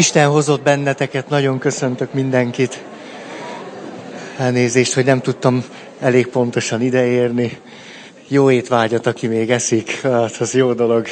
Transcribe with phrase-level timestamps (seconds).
[0.00, 2.82] Isten hozott benneteket, nagyon köszöntök mindenkit.
[4.36, 5.64] Elnézést, hogy nem tudtam
[5.98, 7.58] elég pontosan ideérni.
[8.28, 11.06] Jó étvágyat, aki még eszik, hát az jó dolog,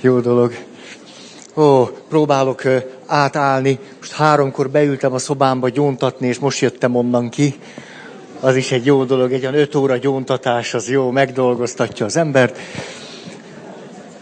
[0.00, 0.52] jó dolog.
[1.56, 2.62] Ó, próbálok
[3.06, 3.78] átállni.
[3.98, 7.54] Most háromkor beültem a szobámba gyóntatni, és most jöttem onnan ki.
[8.40, 12.58] Az is egy jó dolog, egy olyan öt óra gyóntatás, az jó, megdolgoztatja az embert.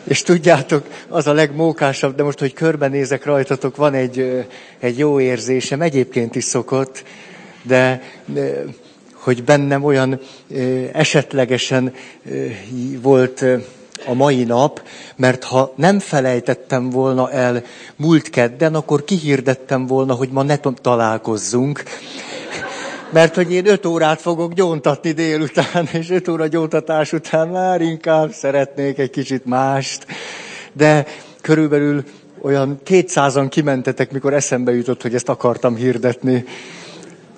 [0.07, 4.46] És tudjátok, az a legmókásabb, de most, hogy körbenézek rajtatok, van egy,
[4.79, 7.04] egy jó érzésem, egyébként is szokott,
[7.63, 8.03] de
[9.13, 10.21] hogy bennem olyan
[10.93, 11.94] esetlegesen
[13.03, 13.44] volt
[14.07, 14.82] a mai nap,
[15.16, 17.63] mert ha nem felejtettem volna el
[17.96, 21.82] múlt kedden, akkor kihirdettem volna, hogy ma ne találkozzunk.
[23.10, 28.32] Mert hogy én öt órát fogok gyóntatni délután, és öt óra gyóntatás után már inkább
[28.32, 30.06] szeretnék egy kicsit mást.
[30.72, 31.06] De
[31.40, 32.05] körülbelül
[32.41, 36.44] olyan kétszázan kimentetek, mikor eszembe jutott, hogy ezt akartam hirdetni.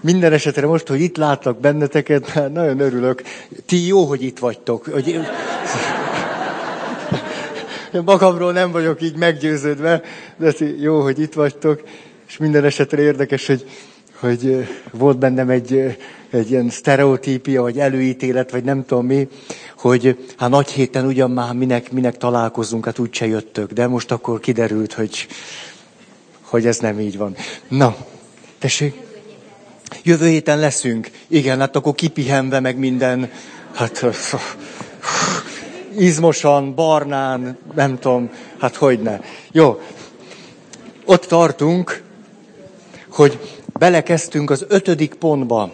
[0.00, 3.22] Minden esetre most, hogy itt látlak benneteket, nagyon örülök.
[3.66, 4.84] Ti jó, hogy itt vagytok.
[4.92, 5.08] Hogy...
[7.94, 10.02] Én magamról nem vagyok így meggyőződve,
[10.36, 11.82] de ti jó, hogy itt vagytok.
[12.28, 13.64] És minden esetre érdekes, hogy
[14.20, 15.96] hogy volt bennem egy,
[16.30, 19.28] egy ilyen sztereotípia, vagy előítélet, vagy nem tudom mi,
[19.76, 24.40] hogy hát nagy héten ugyan már minek, minek találkozunk, hát úgyse jöttök, de most akkor
[24.40, 25.26] kiderült, hogy,
[26.40, 27.36] hogy ez nem így van.
[27.68, 27.96] Na,
[28.58, 29.00] tessék?
[30.02, 31.10] Jövő héten leszünk.
[31.26, 33.30] Igen, hát akkor kipihenve meg minden,
[33.74, 34.04] hát
[35.98, 39.20] izmosan, barnán, nem tudom, hát hogy ne.
[39.52, 39.80] Jó,
[41.04, 42.02] ott tartunk,
[43.08, 45.72] hogy belekezdtünk az ötödik pontba,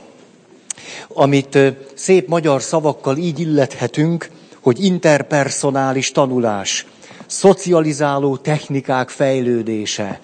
[1.08, 1.58] amit
[1.94, 6.86] szép magyar szavakkal így illethetünk, hogy interpersonális tanulás,
[7.26, 10.20] szocializáló technikák fejlődése.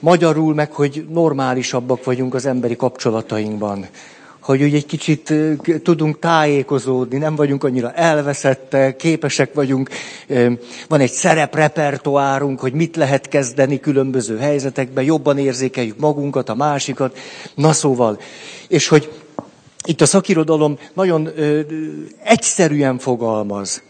[0.00, 3.86] Magyarul meg, hogy normálisabbak vagyunk az emberi kapcsolatainkban
[4.46, 5.34] hogy úgy egy kicsit
[5.82, 9.88] tudunk tájékozódni, nem vagyunk annyira elveszettek, képesek vagyunk,
[10.88, 17.18] van egy szereprepertoárunk, hogy mit lehet kezdeni különböző helyzetekben, jobban érzékeljük magunkat, a másikat,
[17.54, 18.20] na szóval.
[18.68, 19.12] És hogy
[19.84, 21.28] itt a szakirodalom nagyon
[22.24, 23.82] egyszerűen fogalmaz.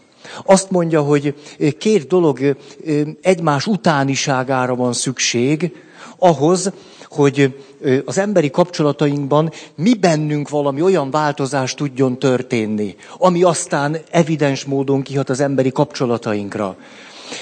[0.45, 1.35] Azt mondja, hogy
[1.77, 2.55] két dolog
[3.21, 5.71] egymás utániságára van szükség
[6.17, 6.71] ahhoz,
[7.09, 7.63] hogy
[8.05, 15.29] az emberi kapcsolatainkban mi bennünk valami olyan változás tudjon történni, ami aztán evidens módon kihat
[15.29, 16.75] az emberi kapcsolatainkra.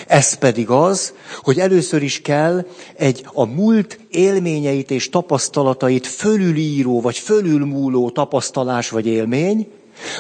[0.08, 2.66] Ez pedig az, hogy először is kell
[2.96, 9.68] egy a múlt élményeit és tapasztalatait fölülíró vagy fölülmúló tapasztalás vagy élmény,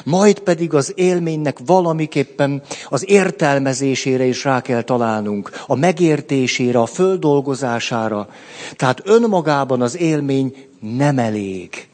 [0.03, 8.29] majd pedig az élménynek valamiképpen az értelmezésére is rá kell találnunk, a megértésére, a földolgozására.
[8.75, 11.87] Tehát önmagában az élmény nem elég.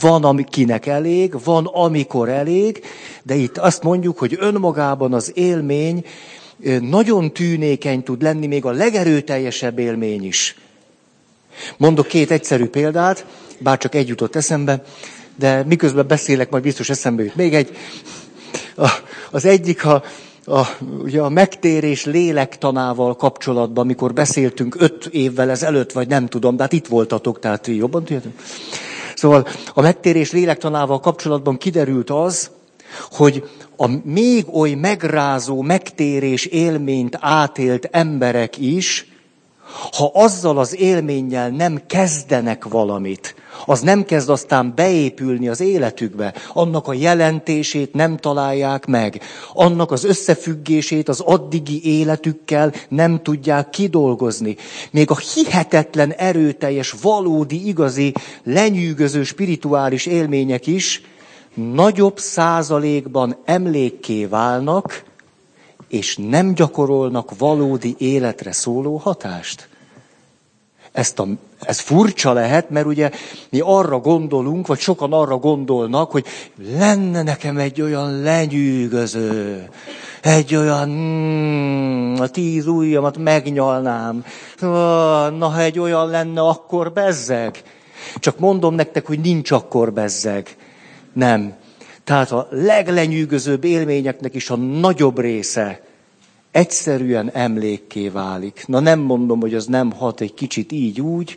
[0.00, 2.84] Van, amikinek elég, van, amikor elég,
[3.22, 6.04] de itt azt mondjuk, hogy önmagában az élmény
[6.80, 10.56] nagyon tűnékeny tud lenni, még a legerőteljesebb élmény is.
[11.76, 13.26] Mondok két egyszerű példát,
[13.58, 14.82] bár csak egy jutott eszembe
[15.36, 17.76] de miközben beszélek, majd biztos eszembe jut még egy.
[18.76, 18.88] A,
[19.30, 20.02] az egyik a,
[20.44, 20.60] a,
[21.02, 26.72] ugye a megtérés lélektanával kapcsolatban, amikor beszéltünk öt évvel ezelőtt, vagy nem tudom, de hát
[26.72, 28.32] itt voltatok, tehát jobban tudjátok.
[29.14, 32.50] Szóval a megtérés lélektanával kapcsolatban kiderült az,
[33.10, 39.11] hogy a még oly megrázó megtérés élményt átélt emberek is,
[39.92, 43.34] ha azzal az élménnyel nem kezdenek valamit,
[43.66, 49.20] az nem kezd aztán beépülni az életükbe, annak a jelentését nem találják meg,
[49.52, 54.56] annak az összefüggését az addigi életükkel nem tudják kidolgozni.
[54.90, 58.12] Még a hihetetlen erőteljes, valódi, igazi,
[58.44, 61.02] lenyűgöző spirituális élmények is
[61.54, 65.02] nagyobb százalékban emlékké válnak,
[65.92, 69.68] és nem gyakorolnak valódi életre szóló hatást.
[70.92, 71.26] Ezt a,
[71.60, 73.10] ez furcsa lehet, mert ugye
[73.50, 76.26] mi arra gondolunk, vagy sokan arra gondolnak, hogy
[76.78, 79.68] lenne nekem egy olyan lenyűgöző,
[80.22, 84.24] egy olyan, mm, a tíz ujjamat megnyalnám.
[85.38, 87.62] Na, ha egy olyan lenne, akkor bezzeg.
[88.16, 90.56] Csak mondom nektek, hogy nincs akkor bezzeg.
[91.12, 91.60] Nem.
[92.04, 95.80] Tehát a leglenyűgözőbb élményeknek is a nagyobb része
[96.50, 98.64] egyszerűen emlékké válik.
[98.66, 101.36] Na nem mondom, hogy az nem hat egy kicsit így úgy,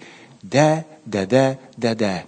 [0.50, 2.26] de, de, de, de, de.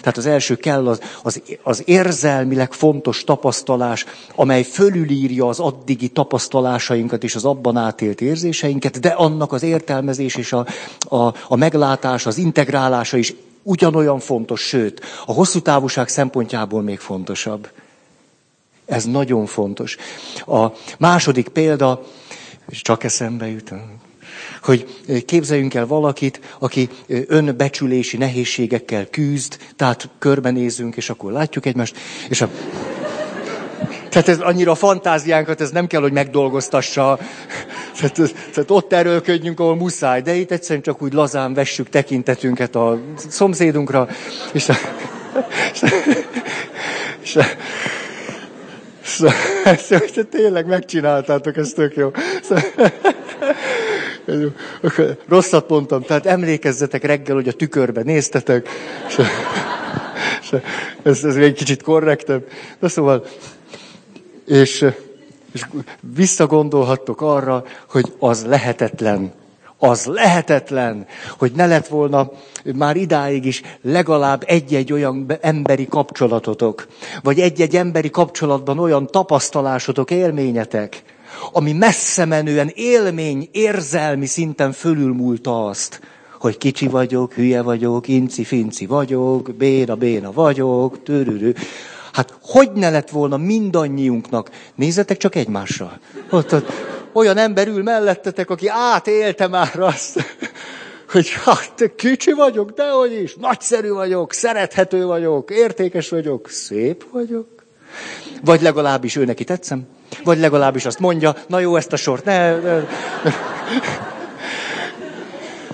[0.00, 4.04] Tehát az első kell az, az, az érzelmileg fontos tapasztalás,
[4.34, 10.52] amely fölülírja az addigi tapasztalásainkat és az abban átélt érzéseinket, de annak az értelmezés és
[10.52, 10.66] a,
[10.98, 13.34] a, a meglátás, az integrálása is
[13.66, 17.68] ugyanolyan fontos, sőt, a hosszú távúság szempontjából még fontosabb.
[18.84, 19.96] Ez nagyon fontos.
[20.46, 20.66] A
[20.98, 22.02] második példa,
[22.68, 23.72] és csak eszembe jut,
[24.62, 26.88] hogy képzeljünk el valakit, aki
[27.26, 31.96] önbecsülési nehézségekkel küzd, tehát körbenézünk, és akkor látjuk egymást,
[32.28, 32.50] és a...
[34.08, 37.18] Tehát ez annyira a fantáziánkat, ez nem kell, hogy megdolgoztassa.
[37.96, 42.98] Tehát, tehát ott erőlködjünk, ahol muszáj, de itt egyszerűen csak úgy lazán vessük tekintetünket a
[43.28, 44.08] szomszédunkra,
[44.52, 44.68] és,
[45.72, 45.82] és,
[47.22, 47.38] és,
[49.02, 52.10] és, és a, tényleg megcsináltátok, ez tök jó.
[55.28, 58.68] Rosszat mondtam, tehát emlékezzetek reggel, hogy a tükörbe néztetek,
[59.08, 59.20] és,
[60.42, 60.58] és
[61.02, 62.48] ez, ez egy kicsit korrektebb.
[62.78, 63.24] De szóval,
[64.46, 64.84] és,
[65.52, 65.66] és
[66.14, 69.32] visszagondolhattok arra, hogy az lehetetlen,
[69.78, 71.06] az lehetetlen,
[71.38, 72.30] hogy ne lett volna
[72.74, 76.86] már idáig is legalább egy-egy olyan emberi kapcsolatotok,
[77.22, 81.02] vagy egy-egy emberi kapcsolatban olyan tapasztalásotok, élményetek,
[81.52, 86.00] ami messze menően élmény, érzelmi szinten fölülmúlta azt,
[86.40, 91.54] hogy kicsi vagyok, hülye vagyok, inci-finci vagyok, béna-béna vagyok, törülő.
[92.16, 94.50] Hát hogy ne lett volna mindannyiunknak?
[94.74, 95.98] Nézzetek csak egymásra.
[96.30, 96.72] Ott, ott,
[97.12, 100.24] olyan ember ül mellettetek, aki átélte már azt,
[101.12, 107.64] hogy hát kicsi vagyok, de hogy is, nagyszerű vagyok, szerethető vagyok, értékes vagyok, szép vagyok.
[108.44, 109.86] Vagy legalábbis ő neki tetszem.
[110.24, 112.56] Vagy legalábbis azt mondja, na jó, ezt a sort ne...
[112.56, 112.84] ne.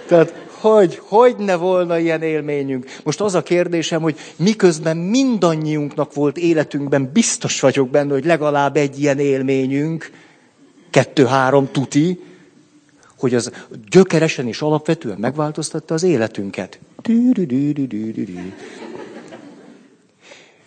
[0.07, 2.87] Tehát hogy, hogy ne volna ilyen élményünk?
[3.05, 9.01] Most az a kérdésem, hogy miközben mindannyiunknak volt életünkben, biztos vagyok benne, hogy legalább egy
[9.01, 10.11] ilyen élményünk,
[10.91, 12.21] kettő-három tuti,
[13.19, 13.51] hogy az
[13.91, 16.79] gyökeresen és alapvetően megváltoztatta az életünket.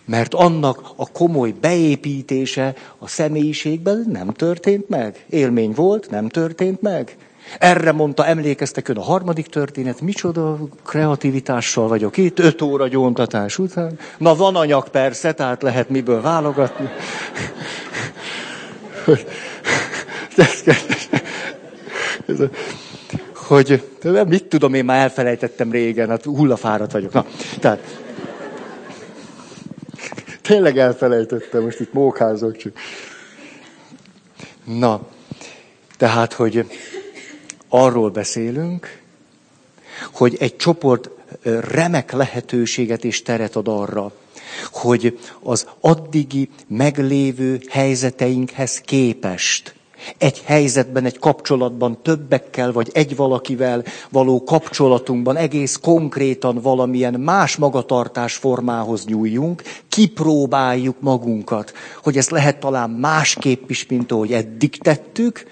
[0.06, 5.26] Mert annak a komoly beépítése a személyiségben nem történt meg.
[5.30, 7.16] Élmény volt, nem történt meg.
[7.60, 14.00] Erre mondta, emlékeztek ön a harmadik történet, micsoda kreativitással vagyok itt, öt óra gyóntatás után.
[14.18, 16.90] Na van anyag persze, tehát lehet miből válogatni.
[23.48, 23.84] hogy
[24.28, 27.14] mit tudom, én már elfelejtettem régen, hát hullafáradt vagyok.
[27.14, 27.26] Na,
[27.60, 28.04] tehát
[30.46, 32.74] Tényleg elfelejtettem, most itt mókázok csak.
[34.64, 35.08] Na,
[35.98, 36.66] tehát, hogy
[37.70, 39.02] arról beszélünk,
[40.14, 41.10] hogy egy csoport
[41.72, 44.12] remek lehetőséget és teret ad arra,
[44.72, 49.76] hogy az addigi meglévő helyzeteinkhez képest
[50.18, 58.36] egy helyzetben, egy kapcsolatban, többekkel vagy egy valakivel való kapcsolatunkban egész konkrétan valamilyen más magatartás
[58.36, 61.74] formához nyúljunk, kipróbáljuk magunkat,
[62.04, 65.46] hogy ez lehet talán másképp is, mint ahogy eddig tettük,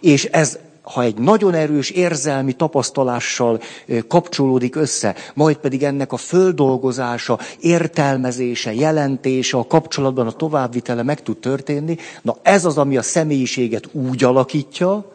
[0.00, 3.60] és ez ha egy nagyon erős érzelmi tapasztalással
[4.08, 11.38] kapcsolódik össze, majd pedig ennek a földolgozása, értelmezése, jelentése, a kapcsolatban a továbbvitele meg tud
[11.38, 15.10] történni, na ez az, ami a személyiséget úgy alakítja,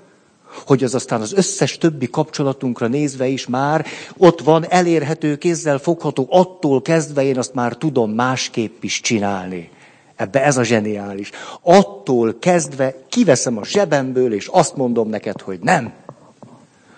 [0.66, 3.86] hogy az aztán az összes többi kapcsolatunkra nézve is már
[4.18, 9.70] ott van, elérhető, kézzel fogható, attól kezdve én azt már tudom másképp is csinálni.
[10.18, 11.30] Ebbe ez a zseniális.
[11.62, 15.94] Attól kezdve kiveszem a zsebemből, és azt mondom neked, hogy nem.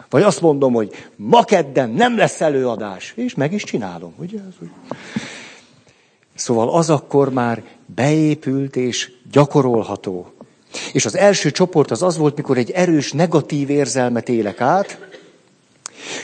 [0.09, 3.13] Vagy azt mondom, hogy ma kedden nem lesz előadás.
[3.15, 4.39] És meg is csinálom, ugye?
[6.35, 10.33] Szóval az akkor már beépült és gyakorolható.
[10.93, 15.08] És az első csoport az az volt, mikor egy erős negatív érzelmet élek át,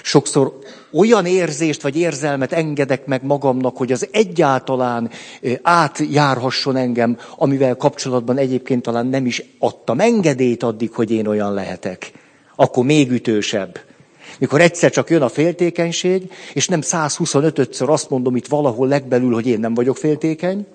[0.03, 0.59] Sokszor
[0.93, 5.09] olyan érzést vagy érzelmet engedek meg magamnak, hogy az egyáltalán
[5.61, 12.11] átjárhasson engem, amivel kapcsolatban egyébként talán nem is adtam engedélyt addig, hogy én olyan lehetek.
[12.55, 13.79] Akkor még ütősebb.
[14.39, 19.47] Mikor egyszer csak jön a féltékenység, és nem 125-ször azt mondom itt valahol legbelül, hogy
[19.47, 20.67] én nem vagyok féltékeny,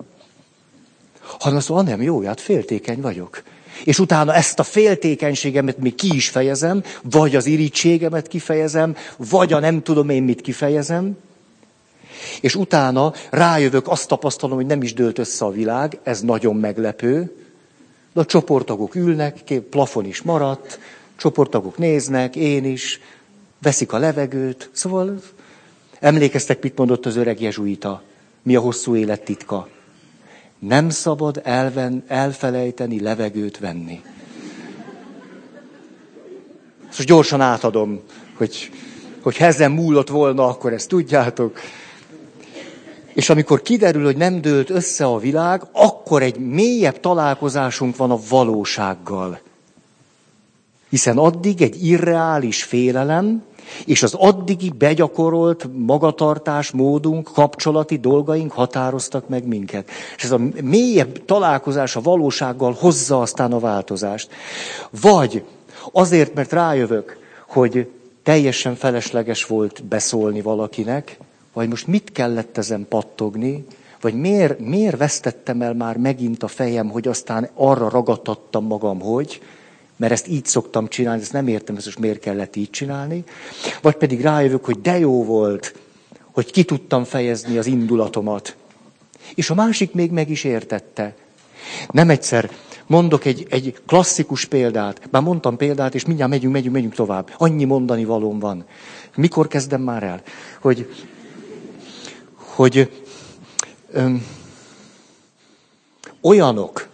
[1.39, 3.43] hanem azt mondom, nem jó, hát féltékeny vagyok
[3.83, 9.59] és utána ezt a féltékenységemet még ki is fejezem, vagy az irítségemet kifejezem, vagy a
[9.59, 11.17] nem tudom én mit kifejezem,
[12.41, 17.35] és utána rájövök, azt tapasztalom, hogy nem is dőlt össze a világ, ez nagyon meglepő,
[18.13, 20.79] de a csoporttagok ülnek, plafon is maradt,
[21.15, 22.99] csoporttagok néznek, én is,
[23.61, 25.19] veszik a levegőt, szóval
[26.01, 28.01] Emlékeztek, mit mondott az öreg jezsuita?
[28.41, 29.67] Mi a hosszú élet titka?
[30.67, 34.01] Nem szabad elven, elfelejteni levegőt venni.
[36.85, 37.99] Most gyorsan átadom,
[38.37, 38.71] hogy,
[39.21, 41.59] hogy ezen múlott volna, akkor ezt tudjátok.
[43.13, 48.19] És amikor kiderül, hogy nem dőlt össze a világ, akkor egy mélyebb találkozásunk van a
[48.29, 49.39] valósággal.
[50.89, 53.43] Hiszen addig egy irreális félelem,
[53.85, 59.89] és az addigi begyakorolt magatartás, módunk, kapcsolati dolgaink határoztak meg minket.
[60.15, 64.29] És ez a mélyebb találkozás a valósággal hozza aztán a változást.
[65.01, 65.43] Vagy
[65.91, 67.89] azért, mert rájövök, hogy
[68.23, 71.17] teljesen felesleges volt beszólni valakinek,
[71.53, 73.65] vagy most mit kellett ezen pattogni,
[74.01, 79.41] vagy miért, miért vesztettem el már megint a fejem, hogy aztán arra ragadtattam magam, hogy,
[80.01, 83.23] mert ezt így szoktam csinálni, ezt nem értem, ezt most miért kellett így csinálni.
[83.81, 85.75] Vagy pedig rájövök, hogy de jó volt,
[86.31, 88.55] hogy ki tudtam fejezni az indulatomat.
[89.35, 91.15] És a másik még meg is értette.
[91.91, 92.51] Nem egyszer
[92.85, 95.07] mondok egy, egy klasszikus példát.
[95.11, 97.33] Már mondtam példát, és mindjárt megyünk, megyünk, megyünk tovább.
[97.37, 98.65] Annyi mondani valóm van.
[99.15, 100.21] Mikor kezdem már el?
[100.59, 100.93] Hogy,
[102.35, 103.03] hogy
[103.91, 104.25] öm,
[106.21, 106.87] olyanok,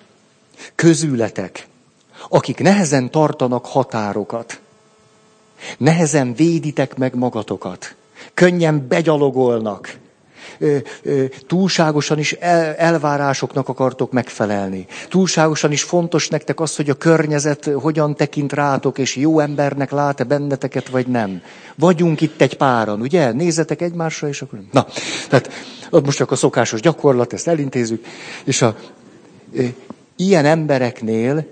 [0.76, 1.67] közületek,
[2.30, 4.60] akik nehezen tartanak határokat,
[5.78, 7.96] nehezen véditek meg magatokat,
[8.34, 9.98] könnyen begyalogolnak,
[11.48, 14.86] túlságosan is el, elvárásoknak akartok megfelelni.
[15.10, 20.24] Túlságosan is fontos nektek az, hogy a környezet hogyan tekint rátok, és jó embernek lát-e
[20.24, 21.42] benneteket, vagy nem.
[21.76, 23.32] Vagyunk itt egy páran, ugye?
[23.32, 24.60] Nézzetek egymásra, és akkor...
[24.72, 24.86] Na,
[25.30, 25.50] tehát
[25.90, 28.06] most csak a szokásos gyakorlat, ezt elintézzük,
[28.44, 28.76] és a,
[30.16, 31.46] ilyen embereknél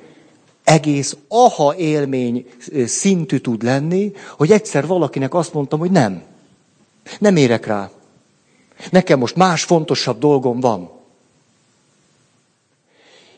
[0.65, 2.47] egész aha élmény
[2.85, 6.23] szintű tud lenni, hogy egyszer valakinek azt mondtam, hogy nem.
[7.19, 7.89] Nem érek rá.
[8.91, 10.91] Nekem most más fontosabb dolgom van.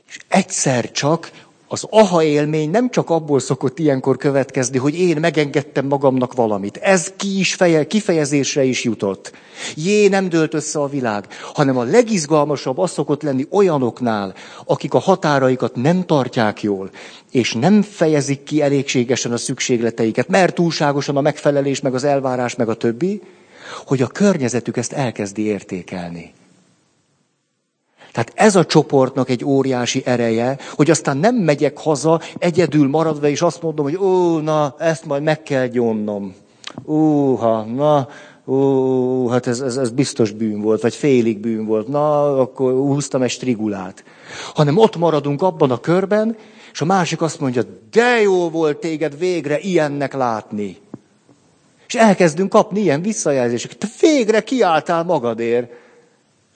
[0.08, 5.86] És egyszer csak az aha élmény nem csak abból szokott ilyenkor következni, hogy én megengedtem
[5.86, 6.78] magamnak valamit.
[6.78, 9.32] Ez ki is feje, kifejezésre is jutott.
[9.76, 14.34] Jé, nem dőlt össze a világ, hanem a legizgalmasabb az szokott lenni olyanoknál,
[14.66, 16.90] akik a határaikat nem tartják jól,
[17.32, 22.70] és nem fejezik ki elégségesen a szükségleteiket, mert túlságosan a megfelelés, meg az elvárás, meg
[22.70, 23.22] a többi,
[23.86, 26.34] hogy a környezetük ezt elkezdi értékelni.
[28.18, 33.42] Tehát ez a csoportnak egy óriási ereje, hogy aztán nem megyek haza egyedül maradva, és
[33.42, 36.36] azt mondom, hogy ó, na, ezt majd meg kell gyomnom.
[36.84, 38.08] Úha, na,
[38.48, 41.88] ó, hát ez, ez, ez biztos bűn volt, vagy félig bűn volt.
[41.88, 44.04] Na, akkor húztam egy strigulát.
[44.54, 46.38] Hanem ott maradunk abban a körben,
[46.74, 50.78] és a másik azt mondja, de jó volt téged végre ilyennek látni.
[51.88, 53.78] És elkezdünk kapni ilyen visszajelzéseket.
[53.78, 55.86] Te végre kiálltál magadért.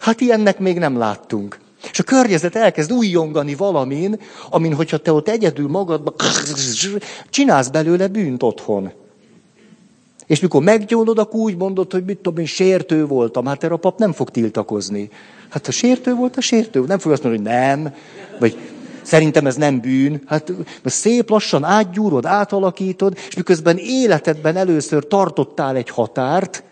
[0.02, 1.60] Hát ilyennek még nem láttunk.
[1.92, 6.14] És a környezet elkezd újjongani valamin, amin, hogyha te ott egyedül magadban
[7.30, 8.92] csinálsz belőle bűnt otthon.
[10.26, 13.46] És mikor meggyónod, akkor úgy mondod, hogy mit tudom én, sértő voltam.
[13.46, 15.10] Hát erre a pap nem fog tiltakozni.
[15.50, 16.84] Hát ha sértő volt, a sértő.
[16.88, 17.94] Nem fog azt mondani, hogy nem.
[18.40, 18.58] Vagy
[19.02, 20.22] Szerintem ez nem bűn.
[20.26, 20.52] Hát
[20.86, 26.64] szép lassan átgyúrod, átalakítod, és miközben életedben először tartottál egy határt,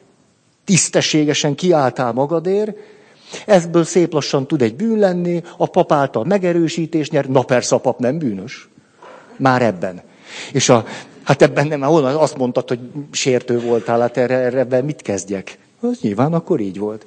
[0.66, 2.78] tisztességesen kiálltál magadért,
[3.46, 7.80] ebből szép lassan tud egy bűn lenni, a pap által megerősítés nyer, na persze a
[7.80, 8.70] pap nem bűnös.
[9.38, 10.02] Már ebben.
[10.52, 10.86] És a,
[11.24, 12.80] hát ebben nem, honnan azt mondtad, hogy
[13.12, 15.58] sértő voltál, hát erre, erre mit kezdjek?
[15.82, 17.06] Az nyilván akkor így volt.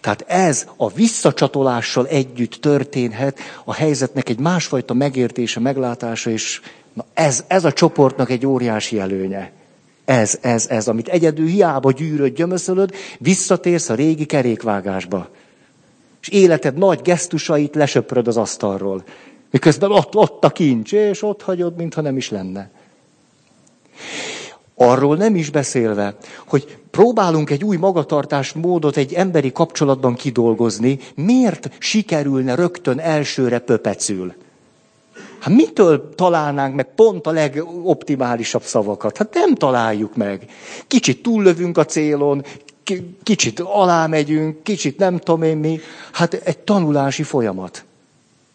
[0.00, 6.60] Tehát ez a visszacsatolással együtt történhet a helyzetnek egy másfajta megértése, meglátása, és
[6.92, 9.52] na ez, ez a csoportnak egy óriási előnye.
[10.04, 15.28] Ez, ez, ez, amit egyedül hiába gyűröd, gyömöszölöd, visszatérsz a régi kerékvágásba.
[16.20, 19.04] És életed nagy gesztusait lesöpröd az asztalról.
[19.50, 22.70] Miközben ott, ott a kincs, és ott hagyod, mintha nem is lenne.
[24.74, 26.16] Arról nem is beszélve,
[26.46, 34.34] hogy próbálunk egy új magatartás módot egy emberi kapcsolatban kidolgozni, miért sikerülne rögtön elsőre pöpecül?
[35.42, 39.16] Hát mitől találnánk meg pont a legoptimálisabb szavakat?
[39.16, 40.50] Hát nem találjuk meg.
[40.86, 42.44] Kicsit túllövünk a célon,
[43.22, 45.80] kicsit alá megyünk, kicsit nem tudom én mi.
[46.12, 47.84] Hát egy tanulási folyamat.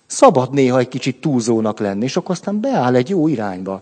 [0.06, 3.82] Szabad néha egy kicsit túlzónak lenni, és akkor aztán beáll egy jó irányba.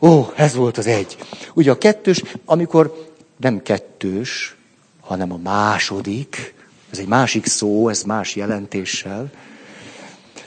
[0.00, 1.16] Ó, ez volt az egy.
[1.54, 4.56] Ugye a kettős, amikor nem kettős,
[5.00, 6.54] hanem a második,
[6.90, 9.30] ez egy másik szó, ez más jelentéssel.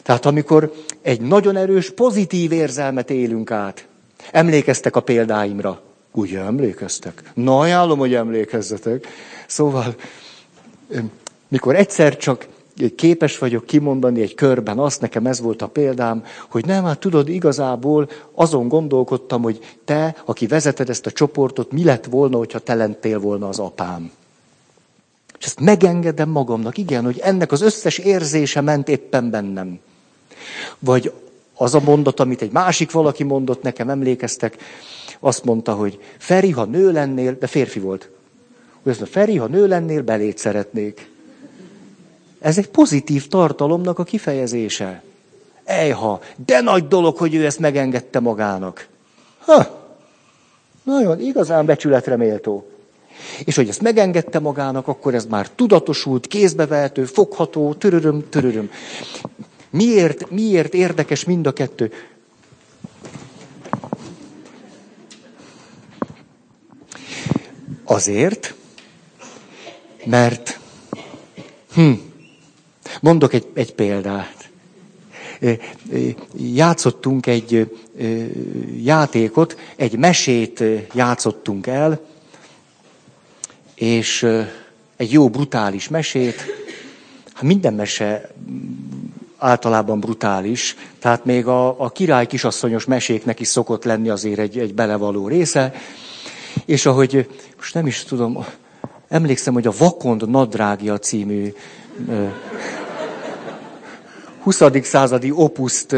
[0.05, 3.87] Tehát amikor egy nagyon erős pozitív érzelmet élünk át,
[4.31, 5.81] emlékeztek a példáimra,
[6.15, 7.31] Ugye emlékeztek?
[7.33, 9.07] Na, ajánlom, hogy emlékezzetek.
[9.47, 9.95] Szóval,
[11.47, 12.47] mikor egyszer csak
[12.95, 17.29] képes vagyok kimondani egy körben azt, nekem ez volt a példám, hogy nem, hát tudod,
[17.29, 22.73] igazából azon gondolkodtam, hogy te, aki vezeted ezt a csoportot, mi lett volna, hogyha te
[22.73, 24.11] lentél volna az apám.
[25.39, 29.79] És ezt megengedem magamnak, igen, hogy ennek az összes érzése ment éppen bennem.
[30.79, 31.11] Vagy
[31.55, 34.57] az a mondat, amit egy másik valaki mondott nekem, emlékeztek,
[35.19, 38.09] azt mondta, hogy Feri, ha nő lennél, de férfi volt.
[38.83, 41.09] Hogy azt mondta, Feri, ha nő lennél, belét szeretnék.
[42.39, 45.03] Ez egy pozitív tartalomnak a kifejezése.
[45.63, 48.87] Ejha, de nagy dolog, hogy ő ezt megengedte magának.
[49.37, 49.85] Ha,
[50.83, 52.67] nagyon, igazán becsületre méltó.
[53.45, 58.69] És hogy ezt megengedte magának, akkor ez már tudatosult, kézbevehető, fogható, töröröm, töröröm.
[59.75, 61.91] Miért, miért érdekes mind a kettő?
[67.83, 68.53] Azért,
[70.05, 70.59] mert
[71.73, 71.91] hm,
[73.01, 74.49] mondok egy, egy példát.
[76.35, 77.71] Játszottunk egy
[78.83, 80.63] játékot, egy mesét
[80.93, 82.05] játszottunk el,
[83.75, 84.27] és
[84.95, 86.35] egy jó brutális mesét.
[87.33, 88.29] Hát minden mese
[89.37, 94.73] általában brutális, tehát még a, a király kisasszonyos meséknek is szokott lenni azért egy, egy
[94.73, 95.73] belevaló része.
[96.65, 98.45] És ahogy, most nem is tudom,
[99.07, 101.53] emlékszem, hogy a Vakond nadrágja című
[104.43, 104.61] 20.
[104.81, 105.95] századi opuszt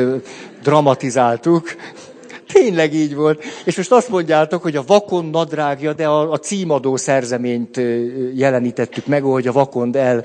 [0.61, 1.75] dramatizáltuk,
[2.53, 3.43] Tényleg így volt.
[3.65, 7.81] És most azt mondjátok, hogy a vakon nadrágja, de a, a címadó szerzeményt
[8.35, 10.23] jelenítettük meg, hogy a vakond el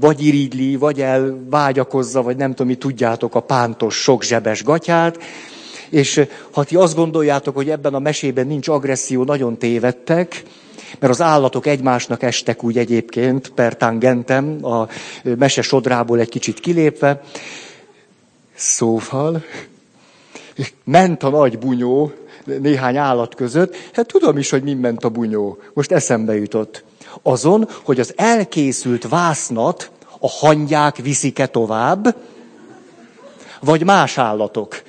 [0.00, 5.18] vagy irigyli, vagy el vágyakozza, vagy nem tudom, mi tudjátok a pántos sok zsebes gatyát.
[5.90, 10.42] És ha ti azt gondoljátok, hogy ebben a mesében nincs agresszió, nagyon tévedtek,
[10.98, 14.88] mert az állatok egymásnak estek úgy egyébként, per tangentem, a
[15.22, 17.20] mese sodrából egy kicsit kilépve.
[18.54, 19.42] Szóval,
[20.84, 22.12] ment a nagy bunyó
[22.44, 25.58] néhány állat között, hát tudom is, hogy mi ment a bunyó.
[25.74, 26.84] Most eszembe jutott.
[27.22, 32.16] Azon, hogy az elkészült vásznat a hangyák viszik-e tovább,
[33.60, 34.82] vagy más állatok.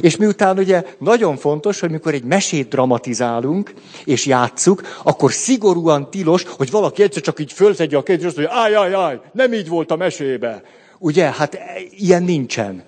[0.00, 6.44] És miután ugye nagyon fontos, hogy mikor egy mesét dramatizálunk, és játsszuk, akkor szigorúan tilos,
[6.56, 9.52] hogy valaki egyszer csak így föltegye a kezét, és azt mondja, áj, áj, áj, nem
[9.52, 10.62] így volt a mesébe.
[10.98, 11.58] Ugye, hát
[11.90, 12.82] ilyen nincsen.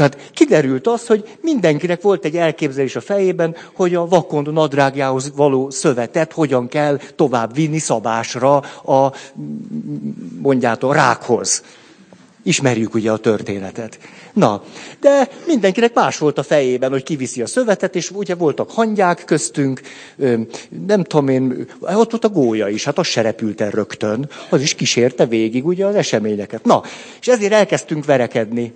[0.00, 5.70] Tehát kiderült az, hogy mindenkinek volt egy elképzelés a fejében, hogy a vakond nadrágjához való
[5.70, 9.12] szövetet hogyan kell tovább vinni szabásra a,
[10.42, 11.62] mondjátok, rákhoz.
[12.42, 13.98] Ismerjük ugye a történetet.
[14.32, 14.62] Na,
[15.00, 19.80] de mindenkinek más volt a fejében, hogy kiviszi a szövetet, és ugye voltak hangyák köztünk,
[20.86, 24.60] nem tudom én, ott volt a gólya is, hát az se repült el rögtön, az
[24.60, 26.64] is kísérte végig ugye az eseményeket.
[26.64, 26.82] Na,
[27.20, 28.72] és ezért elkezdtünk verekedni.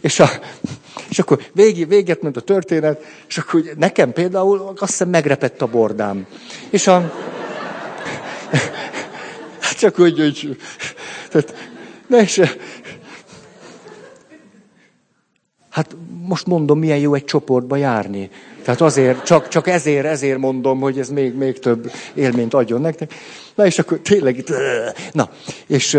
[0.00, 0.28] És, a,
[1.08, 5.66] és akkor végig, véget ment a történet, és akkor nekem például azt hiszem megrepett a
[5.66, 6.26] bordám.
[6.70, 7.12] És a...
[9.60, 10.56] Hát csak úgy, hogy...
[11.28, 11.54] Tehát,
[12.06, 12.40] ne is,
[15.70, 18.30] Hát most mondom, milyen jó egy csoportba járni.
[18.62, 23.14] Tehát azért, csak, csak ezért, ezért mondom, hogy ez még, még több élményt adjon nektek.
[23.54, 24.44] Na és akkor tényleg.
[25.12, 25.30] Na,
[25.66, 25.98] és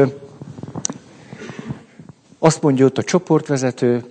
[2.44, 4.04] azt mondja ott a csoportvezető,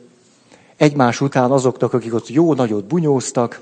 [0.77, 3.61] egymás után azoknak, akik ott jó nagyot bunyóztak.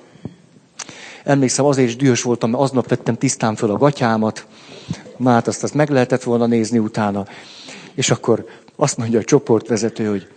[1.24, 4.46] Emlékszem, azért is dühös voltam, mert aznap vettem tisztán föl a gatyámat.
[5.16, 7.26] Már hát azt, azt meg lehetett volna nézni utána.
[7.94, 10.28] És akkor azt mondja a csoportvezető, hogy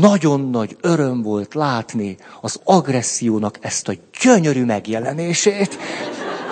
[0.00, 5.78] nagyon nagy öröm volt látni az agressziónak ezt a gyönyörű megjelenését.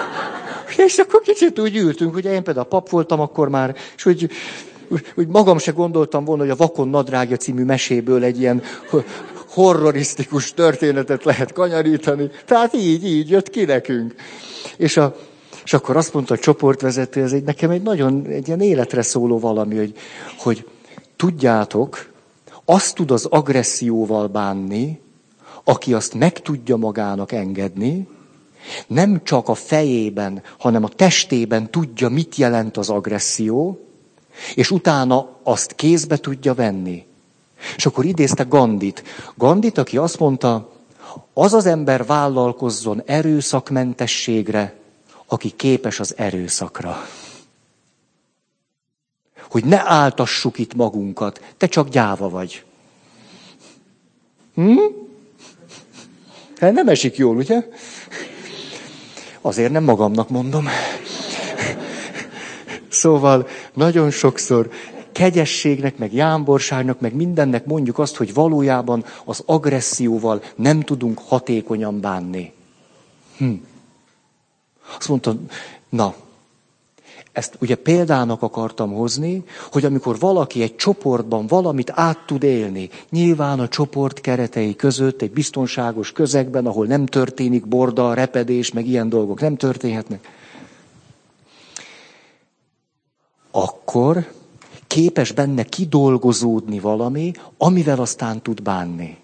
[0.87, 4.05] És akkor kicsit úgy ültünk, ugye én például pap voltam akkor már, és
[5.17, 8.63] úgy magam se gondoltam volna, hogy a Vakon nadrágja című meséből egy ilyen
[9.49, 12.31] horrorisztikus történetet lehet kanyarítani.
[12.47, 14.15] Tehát így, így jött ki nekünk.
[14.77, 15.17] És, a,
[15.65, 19.39] és akkor azt mondta a csoportvezető, ez egy, nekem egy nagyon egy ilyen életre szóló
[19.39, 19.95] valami, hogy,
[20.39, 20.67] hogy
[21.17, 22.11] tudjátok,
[22.65, 25.01] azt tud az agresszióval bánni,
[25.65, 28.09] aki azt meg tudja magának engedni,
[28.87, 33.87] nem csak a fejében, hanem a testében tudja, mit jelent az agresszió,
[34.55, 37.07] és utána azt kézbe tudja venni.
[37.77, 39.03] És akkor idézte Gandit.
[39.35, 40.73] Gandit, aki azt mondta,
[41.35, 44.77] az az ember vállalkozzon erőszakmentességre,
[45.27, 47.07] aki képes az erőszakra.
[49.51, 52.65] Hogy ne áltassuk itt magunkat, te csak gyáva vagy.
[54.55, 54.79] Hm?
[56.57, 57.69] Hát nem esik jól, ugye?
[59.41, 60.69] Azért nem magamnak mondom.
[62.93, 64.71] Szóval nagyon sokszor
[65.13, 72.53] kegyességnek, meg jámborságnak, meg mindennek mondjuk azt, hogy valójában az agresszióval nem tudunk hatékonyan bánni.
[73.37, 73.53] Hm.
[74.99, 75.35] Azt mondta,
[75.89, 76.15] na,
[77.33, 83.61] ezt ugye példának akartam hozni, hogy amikor valaki egy csoportban valamit át tud élni, nyilván
[83.61, 89.41] a csoport keretei között, egy biztonságos közegben, ahol nem történik borda, repedés, meg ilyen dolgok
[89.41, 90.29] nem történhetnek,
[93.53, 94.33] akkor
[94.87, 99.17] képes benne kidolgozódni valami, amivel aztán tud bánni.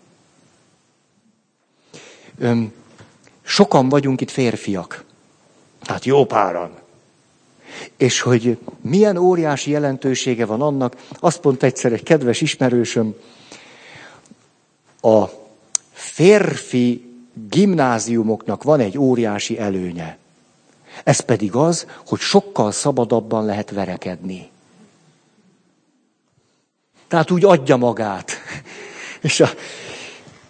[2.39, 2.73] Öm,
[3.43, 5.05] sokan vagyunk itt férfiak.
[5.83, 6.71] Tehát jó páran.
[7.97, 13.15] És hogy milyen óriási jelentősége van annak, azt mondta egyszer egy kedves ismerősöm,
[15.01, 15.25] a
[15.93, 17.15] férfi
[17.49, 20.19] gimnáziumoknak van egy óriási előnye.
[21.05, 24.51] Ez pedig az, hogy sokkal szabadabban lehet verekedni.
[27.09, 28.33] Tehát úgy adja magát.
[29.21, 29.49] És a,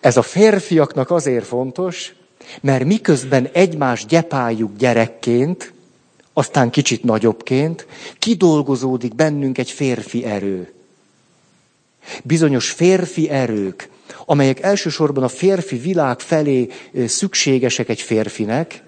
[0.01, 2.14] ez a férfiaknak azért fontos,
[2.61, 5.72] mert miközben egymást gyepáljuk gyerekként,
[6.33, 7.87] aztán kicsit nagyobbként,
[8.18, 10.72] kidolgozódik bennünk egy férfi erő.
[12.24, 13.88] Bizonyos férfi erők,
[14.27, 16.68] amelyek elsősorban a férfi világ felé
[17.07, 18.83] szükségesek egy férfinek,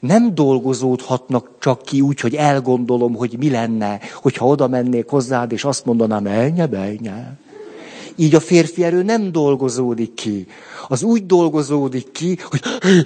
[0.00, 5.64] nem dolgozódhatnak csak ki úgy, hogy elgondolom, hogy mi lenne, hogyha oda mennék hozzád, és
[5.64, 7.38] azt mondanám, elnye, belnye.
[8.16, 10.46] Így a férfi erő nem dolgozódik ki.
[10.88, 12.60] Az úgy dolgozódik ki, hogy,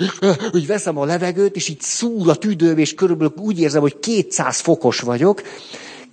[0.53, 4.61] hogy veszem a levegőt, és így szúl a tüdőm, és körülbelül úgy érzem, hogy 200
[4.61, 5.43] fokos vagyok,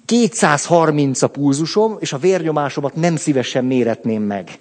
[0.05, 4.59] 230 a pulzusom, és a vérnyomásomat nem szívesen méretném meg.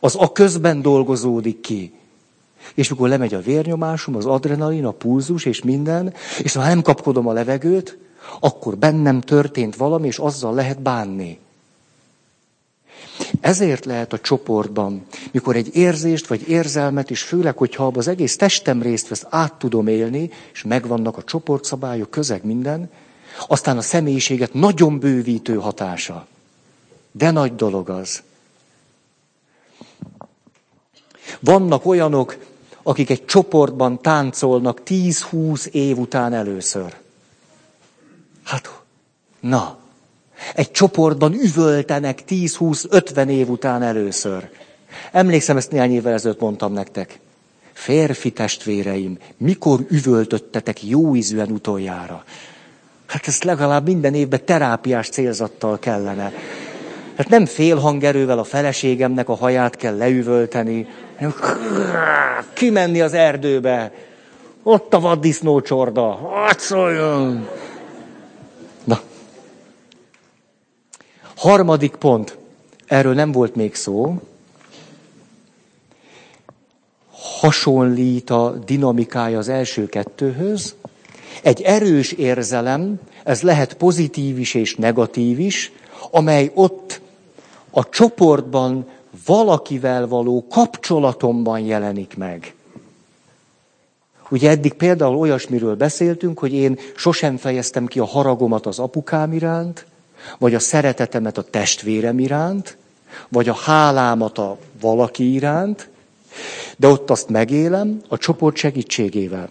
[0.00, 1.92] Az a közben dolgozódik ki.
[2.74, 7.26] És mikor lemegy a vérnyomásom, az adrenalin, a pulzus és minden, és ha nem kapkodom
[7.26, 7.98] a levegőt,
[8.40, 11.38] akkor bennem történt valami, és azzal lehet bánni.
[13.40, 18.82] Ezért lehet a csoportban, mikor egy érzést vagy érzelmet, és főleg, hogyha az egész testem
[18.82, 22.90] részt vesz, át tudom élni, és megvannak a csoportszabályok, közeg minden,
[23.48, 26.26] aztán a személyiséget nagyon bővítő hatása.
[27.12, 28.22] De nagy dolog az.
[31.40, 32.36] Vannak olyanok,
[32.82, 36.94] akik egy csoportban táncolnak 10-20 év után először.
[38.44, 38.80] Hát,
[39.40, 39.78] na,
[40.54, 44.48] egy csoportban üvöltenek 10-20-50 év után először.
[45.12, 47.20] Emlékszem, ezt néhány évvel ezelőtt mondtam nektek.
[47.72, 52.24] Férfi testvéreim, mikor üvöltöttetek jó ízűen utoljára?
[53.06, 56.32] Hát ezt legalább minden évben terápiás célzattal kellene.
[57.16, 60.86] Hát nem félhangerővel a feleségemnek a haját kell leüvölteni,
[62.52, 63.92] kimenni az erdőbe,
[64.62, 67.48] ott a vaddisznó csorda, hadd szóljon!
[68.84, 69.00] Na.
[71.36, 72.38] Harmadik pont.
[72.86, 74.20] Erről nem volt még szó.
[77.40, 80.74] Hasonlít a dinamikája az első kettőhöz.
[81.42, 85.72] Egy erős érzelem, ez lehet pozitív is és negatív is,
[86.10, 87.00] amely ott
[87.70, 88.88] a csoportban
[89.26, 92.54] valakivel való kapcsolatomban jelenik meg.
[94.30, 99.86] Ugye eddig például olyasmiről beszéltünk, hogy én sosem fejeztem ki a haragomat az apukám iránt,
[100.38, 102.76] vagy a szeretetemet a testvérem iránt,
[103.28, 105.88] vagy a hálámat a valaki iránt,
[106.76, 109.50] de ott azt megélem a csoport segítségével.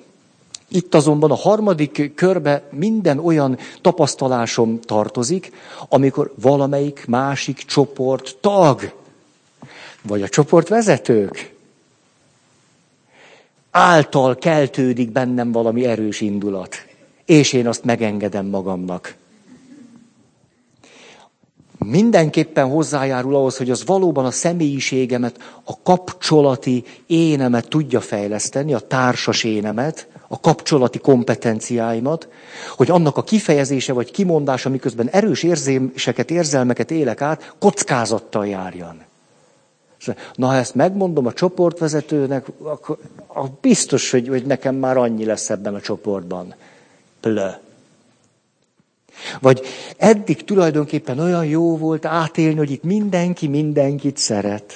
[0.67, 5.51] Itt azonban a harmadik körbe minden olyan tapasztalásom tartozik,
[5.89, 8.91] amikor valamelyik másik csoport tag
[10.01, 11.57] vagy a csoportvezetők
[13.71, 16.85] által keltődik bennem valami erős indulat,
[17.25, 19.15] és én azt megengedem magamnak.
[21.85, 29.43] Mindenképpen hozzájárul ahhoz, hogy az valóban a személyiségemet, a kapcsolati énemet tudja fejleszteni, a társas
[29.43, 32.27] énemet, a kapcsolati kompetenciáimat,
[32.75, 39.07] hogy annak a kifejezése vagy kimondása, miközben erős érzéseket, érzelmeket élek át, kockázattal járjan.
[40.35, 42.97] Na, ha ezt megmondom a csoportvezetőnek, akkor
[43.61, 46.55] biztos, hogy, hogy nekem már annyi lesz ebben a csoportban.
[47.19, 47.49] Plö.
[49.39, 49.61] Vagy
[49.97, 54.73] eddig tulajdonképpen olyan jó volt átélni, hogy itt mindenki mindenkit szeret.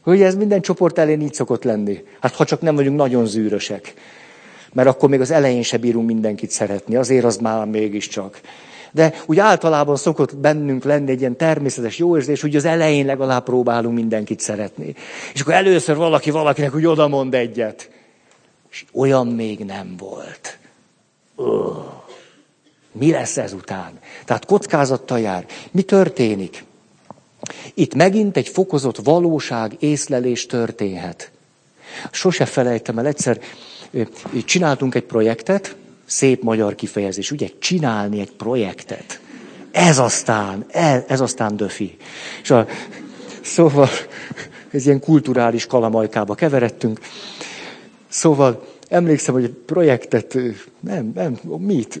[0.00, 2.04] Hogy ez minden csoport elén így szokott lenni.
[2.20, 3.94] Hát ha csak nem vagyunk nagyon zűrösek.
[4.72, 6.96] Mert akkor még az elején se bírunk mindenkit szeretni.
[6.96, 8.40] Azért az már mégiscsak.
[8.92, 13.44] De úgy általában szokott bennünk lenni egy ilyen természetes jó érzés, hogy az elején legalább
[13.44, 14.94] próbálunk mindenkit szeretni.
[15.34, 17.90] És akkor először valaki valakinek úgy oda mond egyet.
[18.70, 20.58] És olyan még nem volt.
[21.36, 21.46] Öh.
[22.92, 23.98] Mi lesz ezután?
[24.24, 25.46] Tehát kockázattal jár.
[25.70, 26.64] Mi történik?
[27.74, 31.30] Itt megint egy fokozott valóság észlelés történhet.
[32.10, 33.40] Sose felejtem el, egyszer
[34.44, 35.76] csináltunk egy projektet,
[36.08, 39.20] szép magyar kifejezés, ugye, csinálni egy projektet.
[39.70, 41.96] Ez aztán, ez, ez aztán döfi.
[42.42, 42.66] És a,
[43.40, 43.88] szóval,
[44.70, 47.00] ez ilyen kulturális kalamajkába keveredtünk.
[48.08, 50.38] Szóval, emlékszem, hogy egy projektet,
[50.80, 52.00] nem, nem, mit,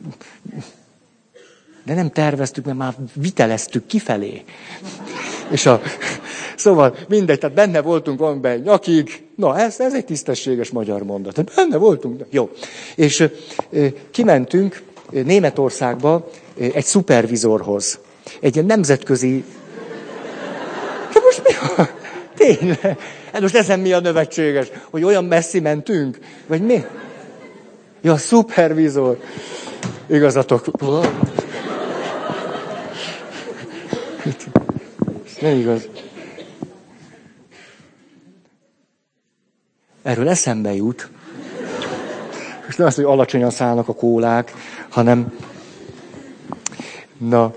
[1.84, 4.44] de nem terveztük, mert már viteleztük kifelé.
[5.50, 5.80] És a,
[6.56, 11.34] szóval mindegy, tehát benne voltunk valamiben nyakig, na ez, ez egy tisztességes magyar mondat.
[11.34, 12.50] Tehát benne voltunk, jó.
[12.94, 13.28] És
[14.10, 17.98] kimentünk Németországba egy szupervizorhoz.
[18.40, 19.44] Egy ilyen nemzetközi...
[21.12, 21.88] De most mi a...
[22.36, 22.98] Tényleg.
[23.32, 24.70] Hát most ezen mi a növetséges?
[24.90, 26.18] Hogy olyan messzi mentünk?
[26.46, 26.84] Vagy mi?
[28.02, 29.18] Ja, szupervizor.
[30.06, 30.64] Igazatok.
[35.40, 35.88] Nem igaz.
[40.08, 41.08] Erről eszembe jut.
[42.64, 44.52] Most nem az, hogy alacsonyan szállnak a kólák,
[44.88, 45.32] hanem
[47.18, 47.54] na,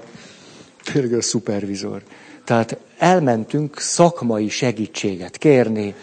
[0.83, 2.01] tényleg a szupervizor.
[2.43, 5.95] Tehát elmentünk szakmai segítséget kérni.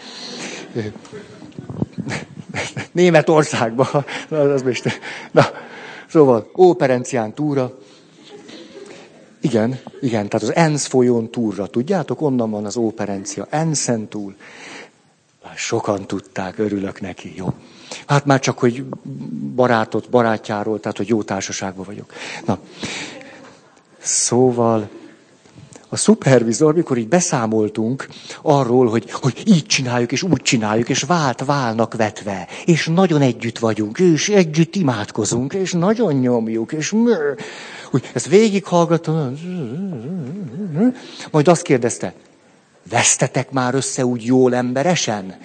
[2.91, 4.05] Németországba.
[4.29, 4.99] Na, az most,
[5.31, 5.45] na,
[6.07, 7.77] szóval, óperencián túra.
[9.41, 14.35] Igen, igen, tehát az ENSZ folyón túlra, tudjátok, onnan van az óperencia, Enszen túl.
[15.55, 17.53] Sokan tudták, örülök neki, jó.
[18.07, 18.83] Hát már csak, hogy
[19.55, 22.13] barátot, barátjáról, tehát, hogy jó társaságban vagyok.
[22.45, 22.59] Na,
[23.97, 24.89] szóval
[25.89, 28.07] a szupervizor, mikor így beszámoltunk
[28.41, 33.59] arról, hogy, hogy így csináljuk, és úgy csináljuk, és vált válnak vetve, és nagyon együtt
[33.59, 36.91] vagyunk, és együtt imádkozunk, és nagyon nyomjuk, és
[37.91, 39.33] úgy ezt végighallgattam,
[41.31, 42.13] majd azt kérdezte,
[42.89, 45.37] vesztetek már össze úgy jól emberesen?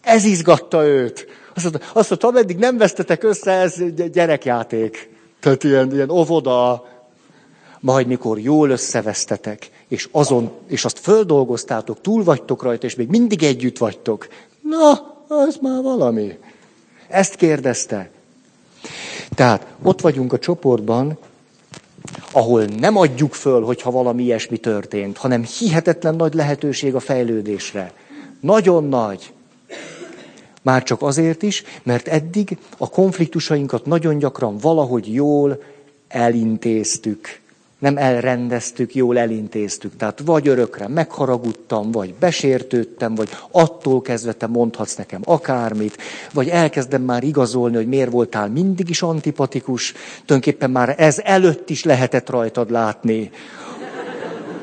[0.00, 1.26] Ez izgatta őt.
[1.54, 3.74] Azt mondta, azt mondta ameddig nem vesztetek össze, ez
[4.12, 5.10] gyerekjáték.
[5.40, 6.86] Tehát ilyen, ilyen óvoda,
[7.80, 13.42] majd mikor jól összevesztetek, és, azon, és azt földolgoztátok, túl vagytok rajta, és még mindig
[13.42, 14.28] együtt vagytok.
[14.62, 16.38] Na, az már valami.
[17.08, 18.10] Ezt kérdezte.
[19.34, 21.18] Tehát ott vagyunk a csoportban,
[22.32, 27.92] ahol nem adjuk föl, hogyha valami ilyesmi történt, hanem hihetetlen nagy lehetőség a fejlődésre.
[28.40, 29.32] Nagyon nagy.
[30.62, 35.62] Már csak azért is, mert eddig a konfliktusainkat nagyon gyakran valahogy jól
[36.08, 37.40] elintéztük
[37.78, 39.96] nem elrendeztük, jól elintéztük.
[39.96, 45.96] Tehát vagy örökre megharagudtam, vagy besértődtem, vagy attól kezdve te mondhatsz nekem akármit,
[46.32, 49.92] vagy elkezdem már igazolni, hogy miért voltál mindig is antipatikus,
[50.24, 53.30] tulajdonképpen már ez előtt is lehetett rajtad látni,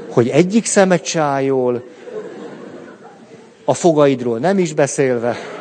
[0.10, 1.84] hogy egyik szemet csájol,
[3.66, 5.55] a fogaidról nem is beszélve.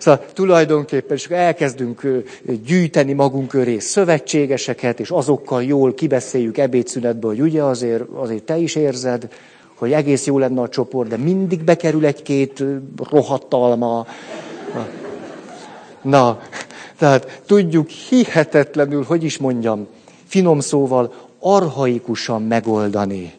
[0.00, 2.24] Szóval tulajdonképpen és elkezdünk
[2.64, 8.74] gyűjteni magunk köré szövetségeseket, és azokkal jól kibeszéljük ebédszünetből, hogy ugye azért, azért te is
[8.74, 9.28] érzed,
[9.74, 12.64] hogy egész jó lenne a csoport, de mindig bekerül egy-két
[13.10, 14.06] rohadt alma.
[16.02, 16.40] Na,
[16.98, 19.86] tehát tudjuk hihetetlenül, hogy is mondjam,
[20.26, 23.32] finom szóval arhaikusan megoldani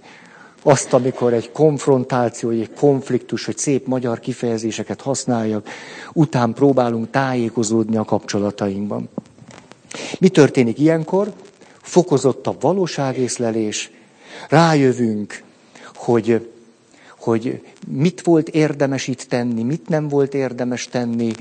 [0.64, 5.70] azt, amikor egy konfrontáció, egy konfliktus, hogy szép magyar kifejezéseket használjak,
[6.14, 9.10] után próbálunk tájékozódni a kapcsolatainkban.
[10.20, 11.34] Mi történik ilyenkor?
[11.82, 13.92] Fokozottabb valóságészlelés,
[14.50, 15.44] rájövünk,
[15.96, 16.50] hogy,
[17.20, 21.32] hogy mit volt érdemes itt tenni, mit nem volt érdemes tenni,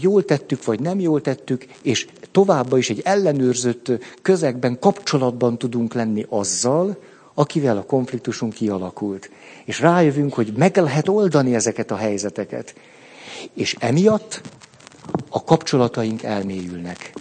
[0.00, 3.90] jól tettük, vagy nem jól tettük, és továbbá is egy ellenőrzött
[4.22, 6.96] közegben, kapcsolatban tudunk lenni azzal,
[7.38, 9.30] akivel a konfliktusunk kialakult.
[9.64, 12.74] És rájövünk, hogy meg lehet oldani ezeket a helyzeteket.
[13.54, 14.40] És emiatt
[15.28, 17.12] a kapcsolataink elmélyülnek.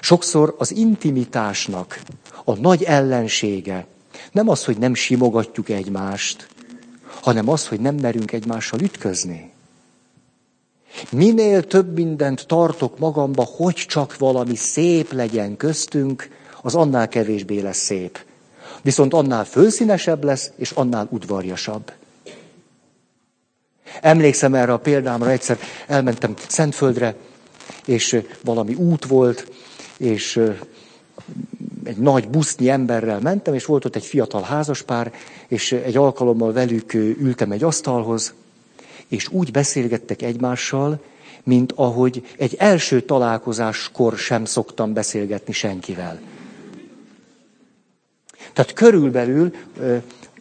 [0.00, 2.00] Sokszor az intimitásnak
[2.44, 3.86] a nagy ellensége
[4.32, 6.48] nem az, hogy nem simogatjuk egymást,
[7.20, 9.52] hanem az, hogy nem merünk egymással ütközni.
[11.10, 16.28] Minél több mindent tartok magamba, hogy csak valami szép legyen köztünk,
[16.62, 18.28] az annál kevésbé lesz szép
[18.82, 21.92] viszont annál fölszínesebb lesz, és annál udvarjasabb.
[24.00, 27.14] Emlékszem erre a példámra, egyszer elmentem Szentföldre,
[27.84, 29.52] és valami út volt,
[29.96, 30.40] és
[31.84, 35.12] egy nagy busznyi emberrel mentem, és volt ott egy fiatal házaspár,
[35.48, 38.34] és egy alkalommal velük ültem egy asztalhoz,
[39.08, 41.00] és úgy beszélgettek egymással,
[41.42, 46.20] mint ahogy egy első találkozáskor sem szoktam beszélgetni senkivel.
[48.60, 49.54] Tehát körülbelül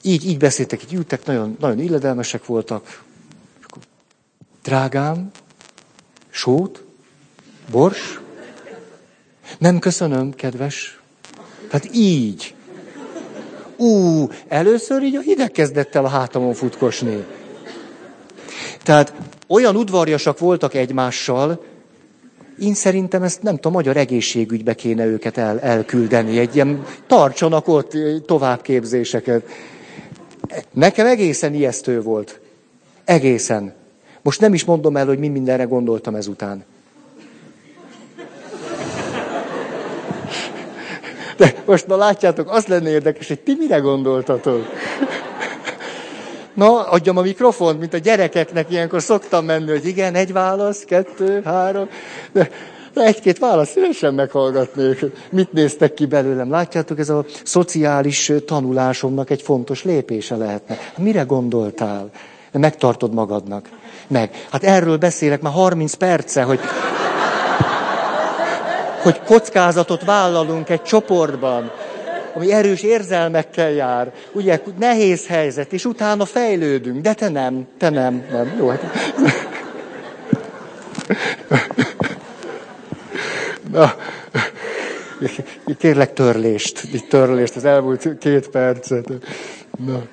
[0.01, 3.03] így, így beszéltek, így ültek, nagyon, nagyon illedelmesek voltak.
[4.63, 5.31] Drágám,
[6.29, 6.83] sót,
[7.71, 8.19] bors,
[9.57, 10.99] nem köszönöm, kedves.
[11.69, 12.55] Tehát így.
[13.77, 17.25] Ú, először így a hideg kezdett el a hátamon futkosni.
[18.83, 19.13] Tehát
[19.47, 21.63] olyan udvarjasak voltak egymással,
[22.61, 27.97] én szerintem ezt nem tudom, magyar egészségügybe kéne őket el, elküldeni, egy ilyen tartsanak ott
[28.25, 29.43] továbbképzéseket.
[30.71, 32.39] Nekem egészen ijesztő volt.
[33.03, 33.73] Egészen.
[34.21, 36.65] Most nem is mondom el, hogy mi mindenre gondoltam ezután.
[41.37, 44.65] De most na látjátok, az lenne érdekes, hogy ti mire gondoltatok?
[46.53, 51.41] Na, adjam a mikrofont, mint a gyerekeknek ilyenkor szoktam menni, hogy igen, egy válasz, kettő,
[51.45, 51.89] három.
[52.31, 52.49] De
[52.93, 55.05] egy-két válasz szívesen meghallgatnék.
[55.31, 56.49] Mit néztek ki belőlem?
[56.49, 60.77] Látjátok, ez a szociális tanulásomnak egy fontos lépése lehetne.
[60.97, 62.09] Mire gondoltál?
[62.51, 63.69] Megtartod magadnak.
[64.07, 64.45] Meg.
[64.51, 66.59] Hát erről beszélek már 30 perce, hogy
[69.01, 71.71] hogy kockázatot vállalunk egy csoportban,
[72.33, 74.11] ami erős érzelmekkel jár.
[74.31, 77.01] Ugye, nehéz helyzet, és utána fejlődünk.
[77.01, 78.55] De te nem, te nem, nem.
[78.57, 78.83] Jó, hát...
[83.71, 83.95] Na,
[85.77, 89.09] kérlek törlést, itt törlést az elmúlt két percet.
[89.85, 90.03] Na,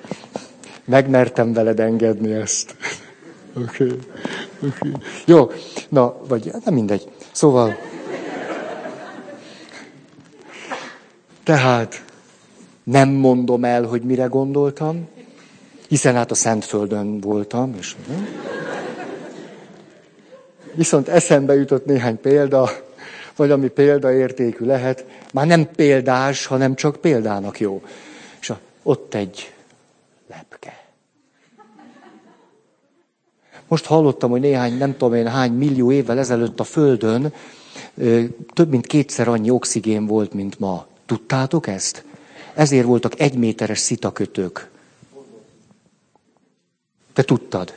[0.85, 2.75] megmertem veled engedni ezt.
[3.53, 3.97] Oké, okay.
[4.61, 4.91] okay.
[5.25, 5.51] Jó,
[5.89, 7.07] na, vagy nem mindegy.
[7.31, 7.77] Szóval...
[11.43, 12.03] Tehát
[12.91, 15.07] nem mondom el, hogy mire gondoltam,
[15.87, 17.95] hiszen hát a Szentföldön voltam, és
[20.73, 22.69] Viszont eszembe jutott néhány példa,
[23.35, 27.81] vagy ami példaértékű lehet, már nem példás, hanem csak példának jó.
[28.39, 29.53] És ott egy
[30.29, 30.85] lepke.
[33.67, 37.33] Most hallottam, hogy néhány, nem tudom én hány millió évvel ezelőtt a Földön
[38.53, 40.85] több mint kétszer annyi oxigén volt, mint ma.
[41.05, 42.06] Tudtátok ezt?
[42.57, 44.69] Ezért voltak egyméteres szitakötők.
[47.13, 47.73] Te tudtad.